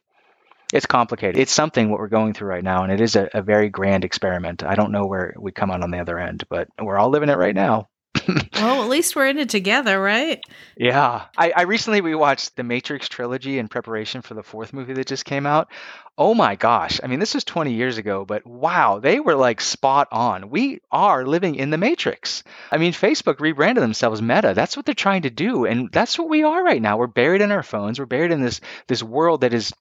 It's 0.73 0.85
complicated. 0.85 1.39
It's 1.39 1.51
something 1.51 1.89
what 1.89 1.99
we're 1.99 2.07
going 2.07 2.33
through 2.33 2.49
right 2.49 2.63
now. 2.63 2.83
And 2.83 2.91
it 2.91 2.99
is 2.99 3.15
a, 3.15 3.29
a 3.33 3.41
very 3.41 3.69
grand 3.69 4.03
experiment. 4.03 4.63
I 4.63 4.75
don't 4.75 4.91
know 4.91 5.05
where 5.05 5.33
we 5.39 5.51
come 5.51 5.71
out 5.71 5.81
on 5.81 5.91
the 5.91 5.99
other 5.99 6.19
end, 6.19 6.43
but 6.49 6.67
we're 6.79 6.97
all 6.97 7.09
living 7.09 7.29
it 7.29 7.37
right 7.37 7.55
now. 7.55 7.87
well, 8.53 8.83
at 8.83 8.89
least 8.89 9.15
we're 9.15 9.27
in 9.27 9.37
it 9.37 9.49
together, 9.49 9.99
right? 9.99 10.41
Yeah. 10.75 11.25
I, 11.37 11.51
I 11.55 11.61
recently 11.63 12.01
rewatched 12.01 12.55
the 12.55 12.63
Matrix 12.63 13.07
trilogy 13.07 13.59
in 13.59 13.67
preparation 13.67 14.21
for 14.21 14.33
the 14.33 14.43
fourth 14.43 14.73
movie 14.73 14.93
that 14.93 15.07
just 15.07 15.25
came 15.25 15.45
out. 15.45 15.69
Oh 16.17 16.33
my 16.33 16.55
gosh. 16.55 16.99
I 17.03 17.07
mean, 17.07 17.19
this 17.19 17.35
was 17.35 17.43
20 17.43 17.73
years 17.73 17.97
ago, 17.97 18.25
but 18.25 18.45
wow, 18.45 18.99
they 18.99 19.19
were 19.19 19.35
like 19.35 19.61
spot 19.61 20.07
on. 20.11 20.49
We 20.49 20.81
are 20.91 21.25
living 21.25 21.55
in 21.55 21.69
the 21.69 21.77
Matrix. 21.77 22.43
I 22.71 22.77
mean, 22.77 22.93
Facebook 22.93 23.39
rebranded 23.39 23.83
themselves 23.83 24.21
Meta. 24.21 24.53
That's 24.55 24.75
what 24.75 24.85
they're 24.85 24.95
trying 24.95 25.23
to 25.23 25.29
do. 25.29 25.65
And 25.65 25.91
that's 25.91 26.17
what 26.17 26.29
we 26.29 26.43
are 26.43 26.63
right 26.63 26.81
now. 26.81 26.97
We're 26.97 27.07
buried 27.07 27.41
in 27.41 27.51
our 27.51 27.63
phones. 27.63 27.99
We're 27.99 28.05
buried 28.05 28.31
in 28.31 28.41
this 28.41 28.61
this 28.87 29.03
world 29.03 29.41
that 29.41 29.53
is 29.53 29.73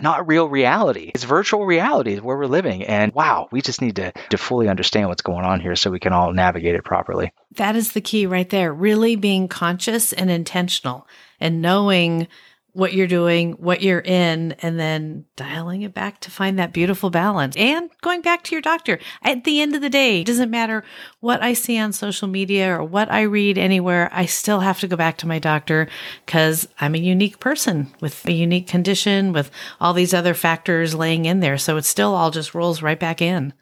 not 0.00 0.26
real 0.26 0.48
reality. 0.48 1.10
It's 1.14 1.24
virtual 1.24 1.66
reality 1.66 2.18
where 2.18 2.36
we're 2.36 2.46
living. 2.46 2.84
And 2.84 3.12
wow, 3.12 3.48
we 3.50 3.60
just 3.60 3.82
need 3.82 3.96
to, 3.96 4.12
to 4.30 4.38
fully 4.38 4.68
understand 4.68 5.08
what's 5.08 5.22
going 5.22 5.44
on 5.44 5.60
here 5.60 5.76
so 5.76 5.90
we 5.90 6.00
can 6.00 6.12
all 6.12 6.32
navigate 6.32 6.74
it 6.74 6.84
properly. 6.84 7.32
That 7.56 7.76
is 7.76 7.92
the 7.92 8.00
key 8.00 8.26
right 8.26 8.48
there. 8.48 8.72
Really 8.72 9.16
being 9.16 9.48
conscious 9.48 10.12
and 10.12 10.30
intentional 10.30 11.06
and 11.40 11.60
knowing 11.60 12.28
what 12.72 12.94
you're 12.94 13.06
doing, 13.06 13.52
what 13.52 13.82
you're 13.82 14.00
in, 14.00 14.52
and 14.62 14.78
then 14.78 15.26
dialing 15.36 15.82
it 15.82 15.92
back 15.92 16.20
to 16.20 16.30
find 16.30 16.58
that 16.58 16.72
beautiful 16.72 17.10
balance 17.10 17.54
and 17.56 17.90
going 18.00 18.22
back 18.22 18.42
to 18.44 18.54
your 18.54 18.62
doctor. 18.62 18.98
At 19.22 19.44
the 19.44 19.60
end 19.60 19.74
of 19.74 19.82
the 19.82 19.90
day, 19.90 20.22
it 20.22 20.26
doesn't 20.26 20.50
matter 20.50 20.82
what 21.20 21.42
I 21.42 21.52
see 21.52 21.78
on 21.78 21.92
social 21.92 22.28
media 22.28 22.78
or 22.78 22.82
what 22.82 23.10
I 23.10 23.22
read 23.22 23.58
anywhere. 23.58 24.08
I 24.12 24.24
still 24.26 24.60
have 24.60 24.80
to 24.80 24.88
go 24.88 24.96
back 24.96 25.18
to 25.18 25.28
my 25.28 25.38
doctor 25.38 25.88
because 26.24 26.66
I'm 26.80 26.94
a 26.94 26.98
unique 26.98 27.40
person 27.40 27.92
with 28.00 28.26
a 28.26 28.32
unique 28.32 28.68
condition 28.68 29.32
with 29.32 29.50
all 29.80 29.92
these 29.92 30.14
other 30.14 30.34
factors 30.34 30.94
laying 30.94 31.26
in 31.26 31.40
there. 31.40 31.58
So 31.58 31.76
it 31.76 31.84
still 31.84 32.14
all 32.14 32.30
just 32.30 32.54
rolls 32.54 32.80
right 32.80 32.98
back 32.98 33.20
in. 33.20 33.52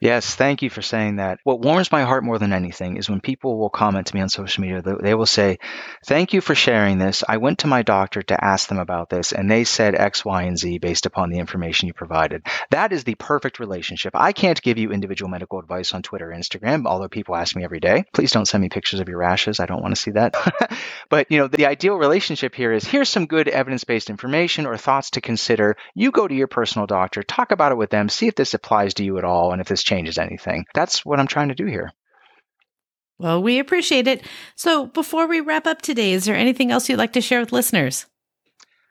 Yes, 0.00 0.36
thank 0.36 0.62
you 0.62 0.70
for 0.70 0.80
saying 0.80 1.16
that. 1.16 1.40
What 1.42 1.60
warms 1.60 1.90
my 1.90 2.04
heart 2.04 2.22
more 2.22 2.38
than 2.38 2.52
anything 2.52 2.98
is 2.98 3.10
when 3.10 3.20
people 3.20 3.58
will 3.58 3.68
comment 3.68 4.06
to 4.06 4.14
me 4.14 4.20
on 4.20 4.28
social 4.28 4.62
media. 4.62 4.80
They 4.80 5.14
will 5.14 5.26
say, 5.26 5.58
Thank 6.06 6.32
you 6.32 6.40
for 6.40 6.54
sharing 6.54 6.98
this. 6.98 7.24
I 7.28 7.38
went 7.38 7.60
to 7.60 7.66
my 7.66 7.82
doctor 7.82 8.22
to 8.22 8.44
ask 8.44 8.68
them 8.68 8.78
about 8.78 9.10
this, 9.10 9.32
and 9.32 9.50
they 9.50 9.64
said 9.64 9.96
X, 9.96 10.24
Y, 10.24 10.44
and 10.44 10.56
Z 10.56 10.78
based 10.78 11.06
upon 11.06 11.30
the 11.30 11.38
information 11.38 11.88
you 11.88 11.94
provided. 11.94 12.46
That 12.70 12.92
is 12.92 13.02
the 13.02 13.16
perfect 13.16 13.58
relationship. 13.58 14.12
I 14.14 14.32
can't 14.32 14.62
give 14.62 14.78
you 14.78 14.92
individual 14.92 15.30
medical 15.30 15.58
advice 15.58 15.92
on 15.92 16.02
Twitter 16.02 16.30
or 16.30 16.34
Instagram, 16.34 16.86
although 16.86 17.08
people 17.08 17.34
ask 17.34 17.56
me 17.56 17.64
every 17.64 17.80
day. 17.80 18.04
Please 18.12 18.30
don't 18.30 18.46
send 18.46 18.62
me 18.62 18.68
pictures 18.68 19.00
of 19.00 19.08
your 19.08 19.18
rashes. 19.18 19.58
I 19.58 19.66
don't 19.66 19.82
want 19.82 19.96
to 19.96 20.00
see 20.00 20.12
that. 20.12 20.36
but, 21.08 21.26
you 21.28 21.38
know, 21.38 21.48
the 21.48 21.66
ideal 21.66 21.96
relationship 21.96 22.54
here 22.54 22.72
is 22.72 22.84
here's 22.84 23.08
some 23.08 23.26
good 23.26 23.48
evidence 23.48 23.82
based 23.82 24.10
information 24.10 24.64
or 24.64 24.76
thoughts 24.76 25.10
to 25.10 25.20
consider. 25.20 25.76
You 25.96 26.12
go 26.12 26.28
to 26.28 26.34
your 26.34 26.46
personal 26.46 26.86
doctor, 26.86 27.24
talk 27.24 27.50
about 27.50 27.72
it 27.72 27.78
with 27.78 27.90
them, 27.90 28.08
see 28.08 28.28
if 28.28 28.36
this 28.36 28.54
applies 28.54 28.94
to 28.94 29.04
you 29.04 29.18
at 29.18 29.24
all, 29.24 29.50
and 29.50 29.60
if 29.60 29.66
this 29.66 29.87
changes 29.88 30.18
anything. 30.18 30.64
That's 30.74 31.04
what 31.04 31.18
I'm 31.18 31.26
trying 31.26 31.48
to 31.48 31.54
do 31.54 31.66
here. 31.66 31.90
Well, 33.18 33.42
we 33.42 33.58
appreciate 33.58 34.06
it. 34.06 34.22
So, 34.54 34.86
before 34.86 35.26
we 35.26 35.40
wrap 35.40 35.66
up 35.66 35.82
today, 35.82 36.12
is 36.12 36.24
there 36.24 36.36
anything 36.36 36.70
else 36.70 36.88
you'd 36.88 36.98
like 36.98 37.14
to 37.14 37.20
share 37.20 37.40
with 37.40 37.52
listeners? 37.52 38.06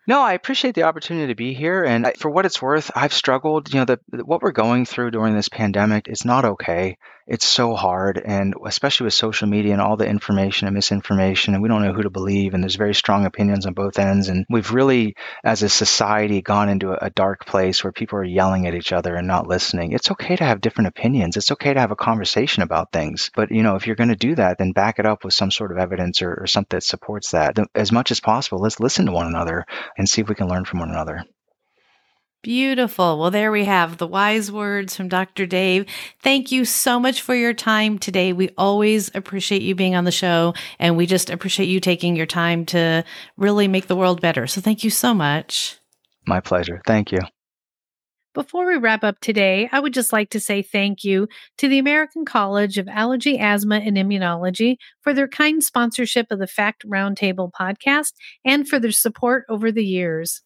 No, 0.08 0.22
I 0.22 0.34
appreciate 0.34 0.76
the 0.76 0.84
opportunity 0.84 1.28
to 1.28 1.36
be 1.36 1.54
here. 1.54 1.84
And 1.84 2.12
for 2.18 2.32
what 2.32 2.46
it's 2.46 2.62
worth, 2.62 2.92
I've 2.96 3.14
struggled. 3.14 3.74
You 3.74 3.82
know, 3.82 3.86
the, 3.86 4.00
what 4.26 4.42
we're 4.42 4.52
going 4.52 4.86
through 4.86 5.12
during 5.12 5.36
this 5.36 5.50
pandemic 5.50 6.08
is 6.08 6.26
not 6.26 6.46
okay 6.46 6.98
it's 7.28 7.46
so 7.46 7.76
hard 7.76 8.18
and 8.18 8.56
especially 8.66 9.06
with 9.06 9.14
social 9.14 9.48
media 9.48 9.74
and 9.74 9.82
all 9.82 9.98
the 9.98 10.08
information 10.08 10.68
and 10.68 10.74
misinformation 10.74 11.54
and 11.54 11.62
we 11.62 11.70
don't 11.70 11.84
know 11.84 11.94
who 11.94 12.04
to 12.04 12.10
believe 12.10 12.54
and 12.54 12.64
there's 12.64 12.76
very 12.76 12.94
strong 12.94 13.26
opinions 13.26 13.66
on 13.66 13.74
both 13.74 14.00
ends 14.00 14.30
and 14.30 14.46
we've 14.50 14.72
really 14.72 15.16
as 15.44 15.62
a 15.62 15.70
society 15.70 16.42
gone 16.42 16.70
into 16.70 16.92
a, 16.92 17.08
a 17.08 17.10
dark 17.10 17.46
place 17.46 17.84
where 17.84 17.92
people 17.92 18.18
are 18.18 18.24
yelling 18.24 18.66
at 18.66 18.76
each 18.76 18.94
other 18.94 19.16
and 19.16 19.28
not 19.28 19.48
listening. 19.48 19.92
It's 19.92 20.12
okay 20.12 20.36
to 20.36 20.44
have 20.44 20.62
different 20.62 20.88
opinions. 20.88 21.38
It's 21.38 21.52
okay 21.52 21.74
to 21.74 21.80
have 21.80 21.92
a 21.92 21.96
conversation 21.96 22.64
about 22.64 22.92
things. 22.92 23.30
But 23.36 23.52
you 23.52 23.64
know 23.64 23.76
if 23.76 23.88
you're 23.88 23.96
going 23.96 24.10
to 24.10 24.16
do 24.16 24.36
that 24.36 24.58
then 24.58 24.72
back 24.72 25.00
it 25.00 25.06
up 25.06 25.24
with 25.24 25.34
some 25.34 25.52
sort 25.52 25.72
of 25.72 25.78
evidence 25.78 26.22
or, 26.22 26.34
or 26.42 26.48
something 26.48 26.78
that 26.78 26.84
supports 26.84 27.32
that. 27.32 27.58
As 27.76 27.92
much 27.92 28.12
as 28.12 28.20
possible 28.20 28.60
let's 28.60 28.80
listen 28.80 29.06
to 29.08 29.12
one 29.12 29.28
another 29.28 29.66
and 29.98 30.08
see 30.08 30.22
if 30.22 30.30
we 30.30 30.36
can 30.36 30.48
learn 30.48 30.66
from 30.66 30.80
one 30.80 30.90
another 30.90 31.26
Beautiful. 32.44 33.20
Well, 33.20 33.32
there 33.32 33.52
we 33.52 33.66
have 33.66 33.98
the 33.98 34.08
wise 34.08 34.52
words 34.52 34.96
from 34.96 35.10
Dr. 35.10 35.46
Dave. 35.46 35.86
Thank 36.22 36.52
you 36.52 36.66
so 36.66 37.00
much 37.00 37.22
for 37.22 37.36
your 37.36 37.54
time 37.54 38.00
today. 38.00 38.32
We 38.32 38.52
always 38.58 39.14
appreciate 39.14 39.64
you 39.64 39.76
being 39.76 39.96
on 39.96 40.06
the 40.06 40.12
show, 40.12 40.54
and 40.80 40.96
we 40.96 41.06
just 41.08 41.30
appreciate 41.30 41.66
you 41.68 41.80
taking 41.80 42.16
your 42.16 42.26
time 42.26 42.66
to 42.68 43.04
really 43.38 43.68
make 43.68 43.88
the 43.88 43.96
world 43.96 44.22
better. 44.22 44.48
So, 44.48 44.62
thank 44.62 44.84
you 44.84 44.90
so 44.90 45.14
much. 45.14 45.80
My 46.26 46.40
pleasure. 46.40 46.82
Thank 46.86 47.12
you. 47.12 47.20
Before 48.38 48.68
we 48.68 48.78
wrap 48.78 49.04
up 49.04 49.20
today, 49.20 49.68
I 49.72 49.80
would 49.80 49.96
just 49.96 50.14
like 50.14 50.30
to 50.30 50.40
say 50.40 50.62
thank 50.62 51.04
you 51.04 51.28
to 51.58 51.68
the 51.68 51.80
American 51.80 52.24
College 52.24 52.78
of 52.78 52.88
Allergy, 52.88 53.40
Asthma, 53.40 53.78
and 53.78 53.98
Immunology 53.98 54.76
for 55.02 55.12
their 55.12 55.28
kind 55.28 55.64
sponsorship 55.64 56.28
of 56.30 56.38
the 56.38 56.46
Fact 56.46 56.88
Roundtable 56.88 57.50
podcast 57.52 58.14
and 58.46 58.70
for 58.70 58.78
their 58.78 58.92
support 58.92 59.46
over 59.50 59.72
the 59.72 59.84
years. 59.84 60.44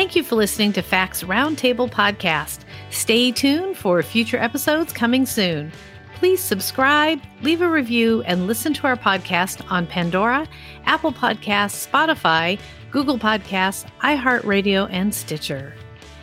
Thank 0.00 0.16
you 0.16 0.22
for 0.22 0.34
listening 0.34 0.72
to 0.72 0.80
Facts 0.80 1.24
Roundtable 1.24 1.90
podcast. 1.90 2.60
Stay 2.88 3.30
tuned 3.32 3.76
for 3.76 4.02
future 4.02 4.38
episodes 4.38 4.94
coming 4.94 5.26
soon. 5.26 5.70
Please 6.14 6.40
subscribe, 6.40 7.20
leave 7.42 7.60
a 7.60 7.68
review, 7.68 8.22
and 8.22 8.46
listen 8.46 8.72
to 8.72 8.86
our 8.86 8.96
podcast 8.96 9.62
on 9.70 9.86
Pandora, 9.86 10.48
Apple 10.86 11.12
Podcasts, 11.12 11.86
Spotify, 11.86 12.58
Google 12.90 13.18
Podcasts, 13.18 13.84
iHeartRadio, 14.00 14.88
and 14.90 15.14
Stitcher. 15.14 15.74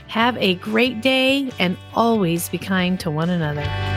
Have 0.07 0.35
a 0.37 0.55
great 0.55 1.01
day 1.01 1.51
and 1.59 1.77
always 1.93 2.49
be 2.49 2.57
kind 2.57 2.99
to 3.01 3.11
one 3.11 3.29
another. 3.29 3.96